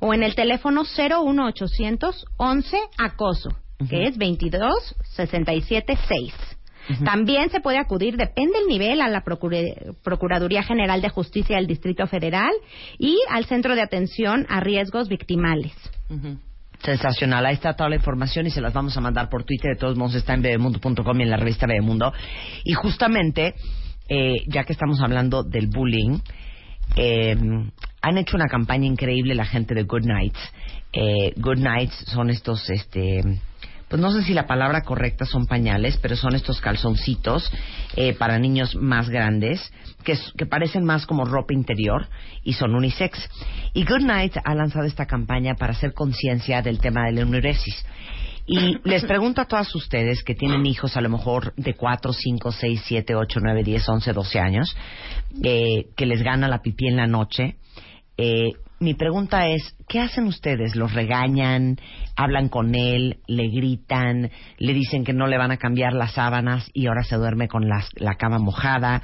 o 0.00 0.14
en 0.14 0.22
el 0.22 0.34
teléfono 0.34 0.84
01800 0.84 2.24
11 2.36 2.78
acoso, 2.98 3.50
que 3.90 4.04
es 4.04 4.16
22 4.16 4.94
67 5.16 5.98
6. 6.08 6.34
También 7.04 7.50
se 7.50 7.60
puede 7.60 7.78
acudir, 7.78 8.16
depende 8.16 8.58
del 8.58 8.68
nivel, 8.68 9.00
a 9.00 9.08
la 9.08 9.22
Procuraduría 9.22 10.62
General 10.62 11.00
de 11.00 11.08
Justicia 11.08 11.56
del 11.56 11.66
Distrito 11.66 12.06
Federal 12.06 12.52
y 12.98 13.18
al 13.30 13.46
Centro 13.46 13.74
de 13.74 13.82
Atención 13.82 14.46
a 14.48 14.60
Riesgos 14.60 15.08
Victimales. 15.08 15.72
Sensacional, 16.82 17.46
ahí 17.46 17.54
está 17.54 17.74
toda 17.74 17.88
la 17.88 17.96
información 17.96 18.46
y 18.46 18.50
se 18.50 18.60
las 18.60 18.74
vamos 18.74 18.96
a 18.96 19.00
mandar 19.00 19.30
por 19.30 19.44
Twitter. 19.44 19.72
De 19.74 19.80
todos 19.80 19.96
modos, 19.96 20.14
está 20.14 20.34
en 20.34 20.42
bebemundo.com 20.42 21.20
y 21.20 21.22
en 21.22 21.30
la 21.30 21.38
revista 21.38 21.66
Bebemundo. 21.66 22.12
Y 22.64 22.74
justamente, 22.74 23.54
eh, 24.08 24.44
ya 24.48 24.64
que 24.64 24.74
estamos 24.74 25.00
hablando 25.00 25.42
del 25.42 25.68
bullying, 25.68 26.18
eh, 26.96 27.36
han 28.02 28.18
hecho 28.18 28.36
una 28.36 28.46
campaña 28.46 28.86
increíble 28.86 29.34
la 29.34 29.46
gente 29.46 29.74
de 29.74 29.84
Good 29.84 30.04
Nights. 30.04 30.38
Eh, 30.92 31.32
Good 31.36 31.58
Nights 31.58 32.04
son 32.08 32.28
estos, 32.28 32.68
este, 32.68 33.22
pues 33.88 34.00
no 34.00 34.10
sé 34.12 34.22
si 34.22 34.34
la 34.34 34.46
palabra 34.46 34.82
correcta 34.82 35.24
son 35.24 35.46
pañales, 35.46 35.98
pero 35.98 36.16
son 36.16 36.34
estos 36.34 36.60
calzoncitos 36.60 37.50
eh, 37.96 38.14
para 38.14 38.38
niños 38.38 38.74
más 38.76 39.08
grandes 39.08 39.72
que, 40.04 40.18
que 40.36 40.46
parecen 40.46 40.84
más 40.84 41.06
como 41.06 41.24
ropa 41.24 41.54
interior 41.54 42.08
y 42.42 42.54
son 42.54 42.74
unisex. 42.74 43.28
Y 43.72 43.84
Good 43.84 44.02
Night 44.02 44.36
ha 44.44 44.54
lanzado 44.54 44.86
esta 44.86 45.06
campaña 45.06 45.54
para 45.54 45.72
hacer 45.72 45.94
conciencia 45.94 46.62
del 46.62 46.78
tema 46.78 47.06
de 47.06 47.12
la 47.12 47.20
enuresis. 47.22 47.84
Y 48.46 48.78
les 48.84 49.04
pregunto 49.04 49.40
a 49.40 49.46
todas 49.46 49.74
ustedes 49.74 50.22
que 50.22 50.34
tienen 50.34 50.66
hijos 50.66 50.96
a 50.96 51.00
lo 51.00 51.08
mejor 51.08 51.54
de 51.56 51.74
4, 51.74 52.12
5, 52.12 52.52
6, 52.52 52.82
7, 52.84 53.14
8, 53.14 53.40
9, 53.42 53.62
10, 53.64 53.88
11, 53.88 54.12
12 54.12 54.38
años, 54.38 54.76
eh, 55.42 55.86
que 55.96 56.06
les 56.06 56.22
gana 56.22 56.48
la 56.48 56.62
pipí 56.62 56.88
en 56.88 56.96
la 56.96 57.06
noche. 57.06 57.56
Eh, 58.16 58.52
mi 58.80 58.94
pregunta 58.94 59.48
es, 59.48 59.76
¿qué 59.88 60.00
hacen 60.00 60.26
ustedes? 60.26 60.76
¿Los 60.76 60.92
regañan? 60.92 61.78
¿Hablan 62.16 62.48
con 62.48 62.74
él? 62.74 63.18
¿Le 63.26 63.48
gritan? 63.48 64.30
¿Le 64.58 64.74
dicen 64.74 65.04
que 65.04 65.12
no 65.12 65.26
le 65.26 65.38
van 65.38 65.52
a 65.52 65.56
cambiar 65.56 65.92
las 65.94 66.12
sábanas 66.12 66.70
y 66.74 66.86
ahora 66.86 67.02
se 67.04 67.16
duerme 67.16 67.48
con 67.48 67.68
la 67.68 68.14
cama 68.16 68.38
mojada? 68.38 69.00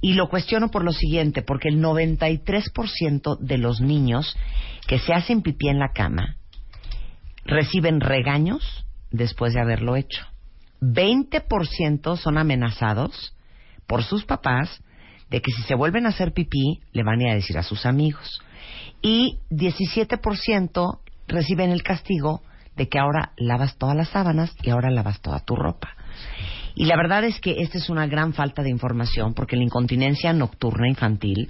Y 0.00 0.14
lo 0.14 0.28
cuestiono 0.28 0.70
por 0.70 0.84
lo 0.84 0.92
siguiente, 0.92 1.42
porque 1.42 1.68
el 1.68 1.82
93% 1.82 3.38
de 3.38 3.58
los 3.58 3.80
niños 3.80 4.36
que 4.86 4.98
se 4.98 5.12
hacen 5.12 5.42
pipí 5.42 5.68
en 5.68 5.78
la 5.78 5.92
cama 5.92 6.36
reciben 7.44 8.00
regaños 8.00 8.86
después 9.10 9.54
de 9.54 9.60
haberlo 9.60 9.96
hecho. 9.96 10.26
20% 10.80 12.16
son 12.16 12.38
amenazados 12.38 13.34
por 13.86 14.04
sus 14.04 14.24
papás 14.24 14.82
de 15.30 15.42
que 15.42 15.50
si 15.50 15.62
se 15.62 15.74
vuelven 15.74 16.06
a 16.06 16.10
hacer 16.10 16.32
pipí 16.32 16.80
le 16.92 17.02
van 17.02 17.20
a 17.26 17.34
decir 17.34 17.58
a 17.58 17.62
sus 17.62 17.84
amigos. 17.84 18.40
Y 19.02 19.38
17% 19.50 20.98
reciben 21.28 21.70
el 21.70 21.82
castigo 21.82 22.42
de 22.76 22.88
que 22.88 22.98
ahora 22.98 23.32
lavas 23.36 23.76
todas 23.76 23.96
las 23.96 24.08
sábanas 24.08 24.54
y 24.62 24.70
ahora 24.70 24.90
lavas 24.90 25.20
toda 25.20 25.40
tu 25.40 25.56
ropa. 25.56 25.90
Y 26.74 26.84
la 26.84 26.96
verdad 26.96 27.24
es 27.24 27.40
que 27.40 27.60
esta 27.60 27.76
es 27.76 27.90
una 27.90 28.06
gran 28.06 28.32
falta 28.32 28.62
de 28.62 28.70
información 28.70 29.34
porque 29.34 29.56
la 29.56 29.64
incontinencia 29.64 30.32
nocturna 30.32 30.88
infantil, 30.88 31.48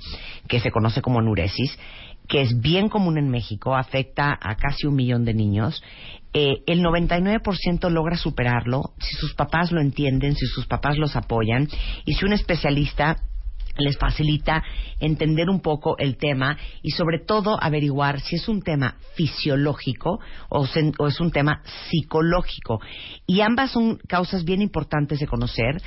que 0.48 0.58
se 0.58 0.70
conoce 0.70 1.02
como 1.02 1.20
enuresis, 1.20 1.78
que 2.28 2.42
es 2.42 2.60
bien 2.60 2.88
común 2.88 3.18
en 3.18 3.28
México, 3.28 3.76
afecta 3.76 4.38
a 4.40 4.54
casi 4.56 4.86
un 4.86 4.94
millón 4.94 5.24
de 5.24 5.34
niños, 5.34 5.82
eh, 6.32 6.62
el 6.66 6.82
99% 6.82 7.90
logra 7.90 8.16
superarlo 8.16 8.92
si 8.98 9.16
sus 9.16 9.34
papás 9.34 9.72
lo 9.72 9.80
entienden, 9.80 10.34
si 10.34 10.46
sus 10.46 10.66
papás 10.66 10.98
los 10.98 11.16
apoyan 11.16 11.68
y 12.04 12.14
si 12.14 12.24
un 12.24 12.34
especialista 12.34 13.16
les 13.78 13.96
facilita 13.96 14.62
entender 15.00 15.48
un 15.48 15.60
poco 15.60 15.96
el 15.98 16.16
tema 16.16 16.58
y 16.82 16.90
sobre 16.90 17.18
todo 17.20 17.56
averiguar 17.62 18.20
si 18.20 18.36
es 18.36 18.48
un 18.48 18.60
tema 18.62 18.96
fisiológico 19.14 20.18
o, 20.48 20.66
es 20.66 21.20
un 21.20 21.30
tema 21.30 21.62
psicológico. 21.88 22.80
Y 23.26 23.40
ambas 23.40 23.70
son 23.70 23.98
causas 24.08 24.44
bien 24.44 24.62
importantes 24.62 25.20
de 25.20 25.26
conocer. 25.26 25.80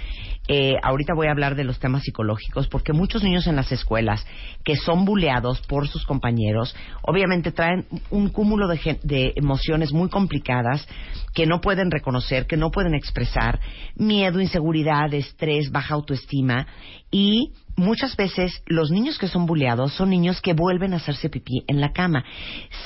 Eh, 0.48 0.76
ahorita 0.82 1.14
voy 1.14 1.28
a 1.28 1.32
hablar 1.32 1.56
de 1.56 1.64
los 1.64 1.80
temas 1.80 2.04
psicológicos 2.04 2.68
porque 2.68 2.94
muchos 2.94 3.24
niños 3.24 3.46
en 3.48 3.56
las 3.56 3.72
escuelas 3.72 4.26
que 4.64 4.76
son 4.76 5.06
buleados 5.06 5.62
por 5.68 5.88
sus 5.88 6.06
compañeros 6.06 6.76
obviamente 7.04 7.52
traen 7.52 7.86
un 8.10 8.30
cúmulo 8.30 8.68
de, 8.68 9.00
de 9.04 9.34
emociones 9.36 9.94
muy 9.94 10.10
complicadas 10.10 10.88
que 11.34 11.46
no 11.46 11.62
pueden 11.62 11.92
reconocer, 11.92 12.48
que 12.48 12.58
no 12.58 12.72
pueden 12.72 12.96
expresar, 12.96 13.60
miedo, 13.96 14.42
inseguridad, 14.42 15.14
estrés, 15.14 15.72
baja 15.72 15.94
autoestima 15.94 16.68
y 17.12 17.52
muchas 17.82 18.16
veces 18.16 18.64
los 18.66 18.92
niños 18.92 19.18
que 19.18 19.28
son 19.28 19.46
buleados 19.46 19.94
son 19.94 20.10
niños 20.10 20.42
que 20.42 20.54
vuelven 20.54 20.94
a 20.94 20.98
hacerse 20.98 21.30
pipí 21.30 21.64
en 21.68 21.82
la 21.82 21.92
cama. 21.92 22.24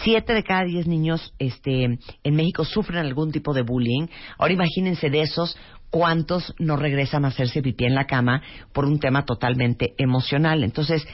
Siete 0.04 0.34
de 0.34 0.44
cada 0.44 0.64
diez 0.64 0.88
niños 0.88 1.34
este, 1.38 1.84
en 2.24 2.36
México 2.36 2.66
sufren 2.66 3.00
algún 3.00 3.32
tipo 3.32 3.54
de 3.54 3.62
bullying. 3.62 4.08
Ahora 4.38 4.54
imagínense 4.54 5.10
de 5.10 5.22
esos 5.22 5.58
cuántos 5.92 6.56
no 6.58 6.78
regresan 6.78 7.26
a 7.26 7.30
hacerse 7.30 7.62
pipí 7.62 7.86
en 7.86 7.96
la 7.96 8.08
cama 8.08 8.42
por 8.74 8.86
un 8.86 9.00
tema 9.00 9.26
totalmente 9.26 9.94
emocional. 9.98 10.64
Entonces, 10.64 11.06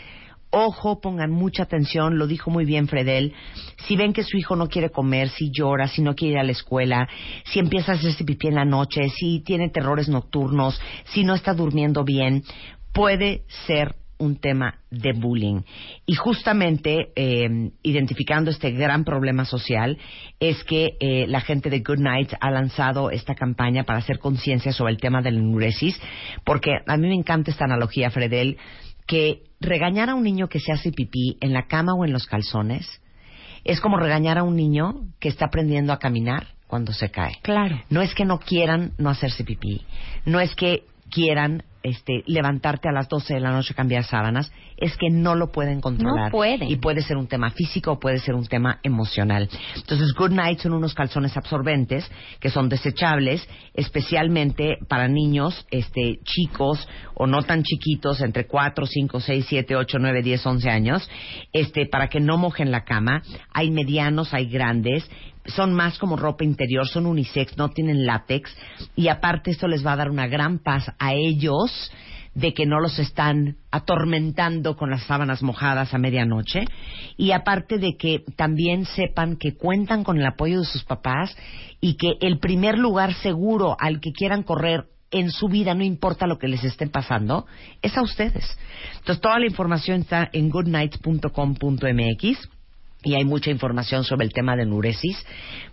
Ojo, 0.54 1.00
pongan 1.00 1.32
mucha 1.32 1.63
atención, 1.63 2.17
lo 2.17 2.28
dijo 2.28 2.52
muy 2.52 2.65
bien 2.65 2.89
Fredel. 2.89 3.34
Si 3.88 3.96
ven 3.96 4.12
que 4.12 4.24
su 4.24 4.36
hijo 4.36 4.58
no 4.58 4.67
quiere 4.67 4.89
comer, 4.89 5.30
si 5.30 5.50
llora, 5.50 5.88
si 5.88 6.02
no 6.02 6.13
quiere 6.13 6.34
ir 6.34 6.39
a 6.39 6.44
la 6.44 6.52
escuela, 6.52 7.08
si 7.46 7.60
empieza 7.60 7.94
a 7.94 7.96
hacerse 7.96 8.26
pipí 8.26 8.50
en 8.50 8.56
la 8.56 8.65
noche, 8.65 9.08
si 9.17 9.39
tiene 9.46 9.70
terrores 9.70 10.10
nocturnos, 10.10 10.78
si 11.06 11.24
no 11.24 11.36
está 11.36 11.54
durmiendo 11.54 12.04
bien, 12.04 12.44
puede 12.94 13.44
ser 13.68 13.96
un 14.22 14.36
tema 14.36 14.76
de 14.92 15.14
bullying. 15.14 15.62
Y 16.06 16.14
justamente 16.14 17.12
eh, 17.16 17.72
identificando 17.82 18.52
este 18.52 18.72
gran 18.72 19.04
problema 19.04 19.46
social 19.46 19.98
es 20.40 20.64
que 20.64 20.96
eh, 21.00 21.26
la 21.28 21.42
gente 21.42 21.70
de 21.72 21.80
Good 21.80 22.00
Night 22.00 22.34
ha 22.40 22.52
lanzado 22.52 23.10
esta 23.10 23.34
campaña 23.34 23.84
para 23.84 24.00
hacer 24.00 24.20
conciencia 24.20 24.74
sobre 24.74 24.94
el 24.94 25.00
tema 25.00 25.22
de 25.22 25.32
la 25.32 25.40
enuresis, 25.40 26.00
porque 26.46 26.72
a 26.86 26.98
mí 26.98 27.08
me 27.08 27.16
encanta 27.16 27.50
esta 27.50 27.66
analogía, 27.66 28.12
Fredel, 28.12 28.58
que 29.08 29.42
regañar 29.60 30.10
a 30.10 30.16
un 30.16 30.24
niño 30.24 30.48
que 30.48 30.60
se 30.60 30.72
hace 30.72 30.92
pipí 30.92 31.38
en 31.42 31.54
la 31.54 31.68
cama 31.68 31.94
o 31.96 32.06
en 32.06 32.14
los 32.14 32.28
calzones 32.28 33.02
es 33.64 33.80
como 33.80 33.98
regañar 33.98 34.38
a 34.38 34.44
un 34.44 34.56
niño 34.56 35.08
que 35.20 35.30
está 35.30 35.46
aprendiendo 35.46 35.94
a 35.94 36.00
caminar 36.00 36.48
cuando 36.68 36.94
se 36.94 37.12
cae. 37.12 37.38
Claro. 37.42 37.82
No 37.90 38.02
es 38.02 38.16
que 38.16 38.26
no 38.26 38.40
quieran 38.40 38.94
no 38.98 39.10
hacerse 39.10 39.44
pipí, 39.44 39.86
no 40.26 40.40
es 40.40 40.56
que 40.56 40.86
quieran 41.10 41.64
este, 41.84 42.24
levantarte 42.26 42.89
a 42.89 42.91
las 42.91 43.10
12 43.10 43.34
de 43.34 43.39
la 43.39 43.52
noche 43.52 43.74
a 43.74 43.76
cambiar 43.76 44.04
sábanas, 44.04 44.52
es 44.82 44.98
que 44.98 45.10
no 45.12 45.36
lo 45.36 45.52
pueden 45.52 45.80
controlar. 45.80 46.26
No 46.26 46.32
pueden. 46.32 46.70
Y 46.70 46.76
puede 46.78 47.04
ser 47.04 47.15
un 47.15 47.28
tema 47.28 47.52
físico 47.52 47.94
o 47.94 48.00
puede 48.00 48.17
ser 48.17 48.34
un 48.34 48.48
tema 48.48 48.80
emocional. 48.82 49.48
Entonces, 49.76 50.12
Good 50.13 50.32
Night 50.32 50.60
son 50.60 50.74
unos 50.74 50.96
calzones 50.96 51.38
absorbentes 51.38 52.10
que 52.39 52.50
son 52.50 52.67
desechables, 52.67 53.48
especialmente 53.76 54.80
para 54.89 55.08
niños 55.08 55.65
este, 55.70 56.20
chicos 56.24 56.88
o 57.13 57.28
no 57.28 57.44
tan 57.44 57.62
chiquitos, 57.62 58.22
entre 58.22 58.48
4, 58.48 58.86
5, 58.88 59.20
6, 59.20 59.46
7, 59.48 59.76
8, 59.76 59.98
9, 60.00 60.24
10, 60.24 60.46
11 60.48 60.70
años, 60.70 61.10
este, 61.54 61.86
para 61.86 62.08
que 62.08 62.20
no 62.20 62.38
mojen 62.38 62.72
la 62.72 62.84
cama. 62.84 63.22
Hay 63.54 63.70
medianos, 63.70 64.34
hay 64.34 64.48
grandes 64.48 65.08
son 65.46 65.74
más 65.74 65.98
como 65.98 66.17
ropa 66.17 66.44
interior, 66.44 66.88
son 66.88 67.08
unisex, 67.08 67.58
no 67.58 67.70
tienen 67.70 68.06
látex 68.06 68.56
y 68.96 69.08
aparte 69.08 69.50
esto 69.50 69.67
les 69.67 69.84
va 69.84 69.94
a 69.94 69.96
dar 69.96 70.12
una 70.12 70.28
gran 70.28 70.60
paz 70.60 70.91
a 71.00 71.15
ellos 71.15 71.91
de 72.34 72.54
que 72.54 72.65
no 72.65 72.80
los 72.80 72.98
están 73.00 73.58
atormentando 73.72 74.78
con 74.78 74.89
las 74.89 75.04
sábanas 75.04 75.44
mojadas 75.44 75.94
a 75.94 75.98
medianoche 75.98 76.65
y 77.17 77.32
aparte 77.32 77.78
de 77.78 77.98
que 77.98 78.24
también 78.38 78.86
sepan 78.86 79.36
que 79.36 79.56
cuentan 79.56 80.04
con 80.04 80.17
el 80.17 80.26
apoyo 80.26 80.60
de 80.60 80.65
sus 80.65 80.84
papás 80.84 81.36
y 81.82 81.96
que 81.96 82.13
el 82.22 82.39
primer 82.39 82.78
lugar 82.78 83.13
seguro 83.15 83.76
al 83.80 84.00
que 84.00 84.13
quieran 84.13 84.44
correr 84.44 84.86
en 85.12 85.30
su 85.30 85.50
vida, 85.50 85.74
no 85.74 85.84
importa 85.84 86.26
lo 86.26 86.38
que 86.38 86.48
les 86.48 86.63
esté 86.63 86.88
pasando, 86.88 87.46
es 87.82 87.98
a 87.98 88.02
ustedes. 88.02 88.58
Entonces 89.00 89.22
toda 89.22 89.39
la 89.39 89.46
información 89.46 90.02
está 90.02 90.30
en 90.32 90.50
goodnights.com.mx 90.50 92.50
y 93.04 93.16
hay 93.16 93.26
mucha 93.26 93.50
información 93.52 94.04
sobre 94.04 94.26
el 94.26 94.34
tema 94.34 94.56
de 94.56 94.64
enuresis, 94.64 95.18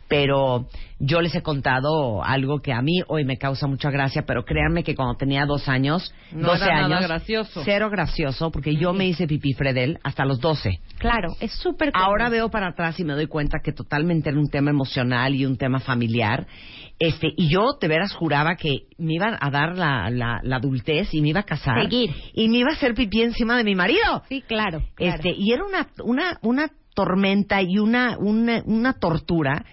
pero 0.08 0.66
yo 0.98 1.20
les 1.20 1.34
he 1.34 1.42
contado 1.42 2.24
algo 2.24 2.60
que 2.60 2.72
a 2.72 2.80
mí 2.80 3.02
hoy 3.08 3.24
me 3.26 3.36
causa 3.36 3.66
mucha 3.66 3.90
gracia, 3.90 4.24
pero 4.26 4.44
créanme 4.44 4.82
que 4.82 4.94
cuando 4.94 5.16
tenía 5.16 5.44
dos 5.44 5.68
años, 5.68 6.12
No 6.32 6.48
12 6.48 6.64
era 6.64 6.74
nada 6.82 6.96
años, 6.96 7.08
gracioso. 7.08 7.62
cero 7.64 7.90
gracioso, 7.90 8.50
porque 8.50 8.74
yo 8.76 8.94
me 8.94 9.06
hice 9.06 9.26
pipí 9.26 9.52
Fredel 9.52 9.98
hasta 10.02 10.24
los 10.24 10.40
12. 10.40 10.80
Claro, 10.98 11.28
es 11.40 11.52
súper. 11.52 11.90
Ahora 11.92 12.30
veo 12.30 12.48
para 12.50 12.68
atrás 12.68 12.98
y 12.98 13.04
me 13.04 13.12
doy 13.12 13.26
cuenta 13.26 13.58
que 13.62 13.72
totalmente 13.72 14.30
era 14.30 14.38
un 14.38 14.48
tema 14.48 14.70
emocional 14.70 15.34
y 15.34 15.44
un 15.44 15.58
tema 15.58 15.78
familiar. 15.78 16.46
Este, 16.98 17.28
y 17.36 17.48
yo 17.48 17.76
de 17.80 17.86
veras 17.86 18.12
juraba 18.14 18.56
que 18.56 18.86
me 18.96 19.12
iban 19.14 19.36
a 19.40 19.50
dar 19.50 19.76
la, 19.76 20.10
la, 20.10 20.40
la 20.42 20.56
adultez 20.56 21.12
y 21.12 21.20
me 21.20 21.28
iba 21.28 21.40
a 21.40 21.44
casar. 21.44 21.82
Seguir. 21.82 22.10
Y 22.32 22.48
me 22.48 22.56
iba 22.58 22.70
a 22.70 22.74
hacer 22.74 22.94
pipí 22.94 23.22
encima 23.22 23.56
de 23.58 23.62
mi 23.62 23.74
marido. 23.76 24.22
Sí, 24.28 24.40
claro. 24.42 24.82
claro. 24.96 25.14
Este, 25.16 25.32
y 25.36 25.52
era 25.52 25.64
una, 25.64 25.86
una, 26.02 26.38
una 26.42 26.70
tormenta 26.98 27.62
y 27.62 27.78
una, 27.78 28.18
una, 28.18 28.60
una 28.66 28.94
tortura. 28.94 29.64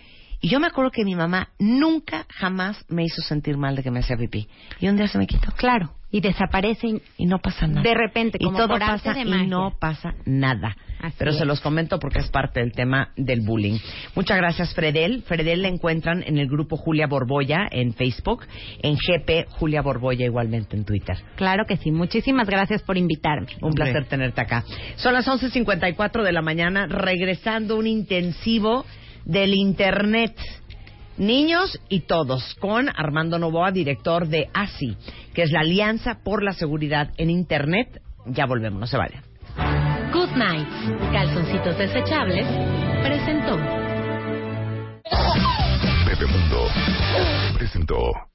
Y 0.41 0.49
yo 0.49 0.59
me 0.59 0.67
acuerdo 0.67 0.91
que 0.91 1.03
mi 1.03 1.15
mamá 1.15 1.49
nunca, 1.57 2.27
jamás 2.29 2.85
me 2.87 3.03
hizo 3.03 3.19
sentir 3.23 3.57
mal 3.57 3.75
de 3.75 3.81
que 3.81 3.89
me 3.89 4.01
hacía 4.01 4.15
pipí. 4.15 4.47
Y 4.79 4.89
un 4.89 4.95
día 4.95 5.07
se 5.07 5.17
me 5.17 5.25
quitó. 5.25 5.51
Claro. 5.53 5.95
y 6.11 6.21
desaparecen 6.21 7.01
y 7.17 7.25
no 7.25 7.39
pasa 7.39 7.65
nada. 7.65 7.81
de 7.81 7.95
repente, 7.95 8.37
y 8.39 8.45
como 8.45 8.59
todo 8.59 8.67
por 8.67 8.83
arte 8.83 9.09
pasa 9.09 9.13
de 9.15 9.21
y 9.21 9.47
no 9.47 9.75
pasa 9.79 10.13
nada. 10.25 10.77
Así 11.05 11.15
Pero 11.19 11.33
se 11.33 11.45
los 11.45 11.61
comento 11.61 11.99
porque 11.99 12.19
es 12.19 12.29
parte 12.29 12.61
del 12.61 12.71
tema 12.71 13.11
del 13.15 13.41
bullying. 13.41 13.77
Muchas 14.15 14.37
gracias, 14.37 14.73
Fredel. 14.73 15.21
Fredel 15.21 15.61
la 15.61 15.67
encuentran 15.67 16.23
en 16.25 16.39
el 16.39 16.47
grupo 16.47 16.77
Julia 16.77 17.05
Borboya 17.05 17.67
en 17.69 17.93
Facebook, 17.93 18.45
en 18.81 18.95
GP 18.95 19.47
Julia 19.51 19.83
Borboya 19.83 20.25
igualmente 20.25 20.75
en 20.75 20.83
Twitter. 20.83 21.15
Claro 21.35 21.65
que 21.67 21.77
sí. 21.77 21.91
Muchísimas 21.91 22.47
gracias 22.47 22.81
por 22.81 22.97
invitarme. 22.97 23.47
Un 23.61 23.73
placer 23.73 24.05
tenerte 24.05 24.41
acá. 24.41 24.63
Son 24.95 25.13
las 25.13 25.27
11.54 25.27 26.23
de 26.23 26.31
la 26.31 26.41
mañana, 26.41 26.87
regresando 26.87 27.77
un 27.77 27.85
intensivo 27.85 28.83
del 29.25 29.53
Internet. 29.53 30.35
Niños 31.17 31.79
y 31.87 32.01
todos, 32.01 32.55
con 32.55 32.89
Armando 32.89 33.37
Novoa, 33.37 33.71
director 33.71 34.27
de 34.27 34.49
ASI, 34.53 34.97
que 35.33 35.43
es 35.43 35.51
la 35.51 35.61
Alianza 35.61 36.19
por 36.23 36.43
la 36.43 36.53
Seguridad 36.53 37.11
en 37.17 37.29
Internet. 37.29 38.01
Ya 38.25 38.47
volvemos, 38.47 38.79
no 38.79 38.87
se 38.87 38.97
vayan. 38.97 39.24
Good 40.11 40.31
Nights, 40.35 41.11
calzoncitos 41.11 41.77
desechables, 41.77 42.45
presentó. 43.03 43.57
Bebemundo 46.05 46.67
presentó. 47.57 48.34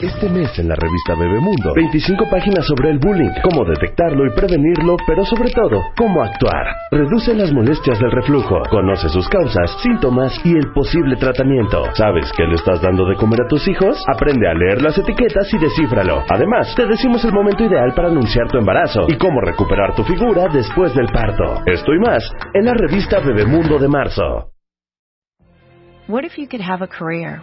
Este 0.00 0.28
mes 0.28 0.58
en 0.58 0.68
la 0.68 0.74
revista 0.74 1.14
Bebemundo, 1.14 1.74
25 1.76 2.24
páginas 2.30 2.66
sobre 2.66 2.90
el 2.90 2.98
bullying, 2.98 3.30
cómo 3.42 3.64
detectarlo 3.64 4.26
y 4.26 4.30
prevenirlo, 4.30 4.96
pero 5.06 5.24
sobre 5.24 5.50
todo, 5.50 5.82
cómo 5.96 6.22
actuar. 6.22 6.66
Reduce 6.90 7.34
las 7.34 7.52
molestias 7.52 7.98
del 7.98 8.10
reflujo, 8.10 8.62
conoce 8.70 9.08
sus 9.10 9.28
causas, 9.28 9.76
síntomas 9.82 10.40
y 10.44 10.56
el 10.56 10.72
posible 10.72 11.16
tratamiento. 11.16 11.84
¿Sabes 11.94 12.32
qué 12.36 12.44
le 12.44 12.54
estás 12.54 12.80
dando 12.80 13.06
de 13.06 13.16
comer 13.16 13.42
a 13.42 13.48
tus 13.48 13.68
hijos? 13.68 14.02
Aprende 14.12 14.48
a 14.48 14.54
leer 14.54 14.82
las 14.82 14.96
etiquetas 14.98 15.52
y 15.52 15.58
descífralo. 15.58 16.24
Además, 16.28 16.74
te 16.74 16.86
decimos 16.86 17.24
el 17.24 17.32
momento 17.32 17.64
ideal 17.64 17.92
para 17.94 18.08
anunciar 18.08 18.48
tu 18.48 18.58
embarazo 18.58 19.06
y 19.08 19.16
cómo 19.18 19.40
recuperar 19.40 19.94
tu 19.94 20.02
figura 20.04 20.48
después 20.48 20.94
del 20.94 21.06
parto. 21.12 21.62
Esto 21.66 21.92
y 21.92 21.98
más 22.00 22.28
en 22.54 22.64
la 22.64 22.74
revista 22.74 23.20
Bebemundo 23.20 23.78
de 23.78 23.88
marzo. 23.88 24.48
What 26.08 26.24
if 26.24 26.36
you 26.36 26.48
could 26.48 26.62
have 26.62 26.82
a 26.82 26.88
career 26.88 27.42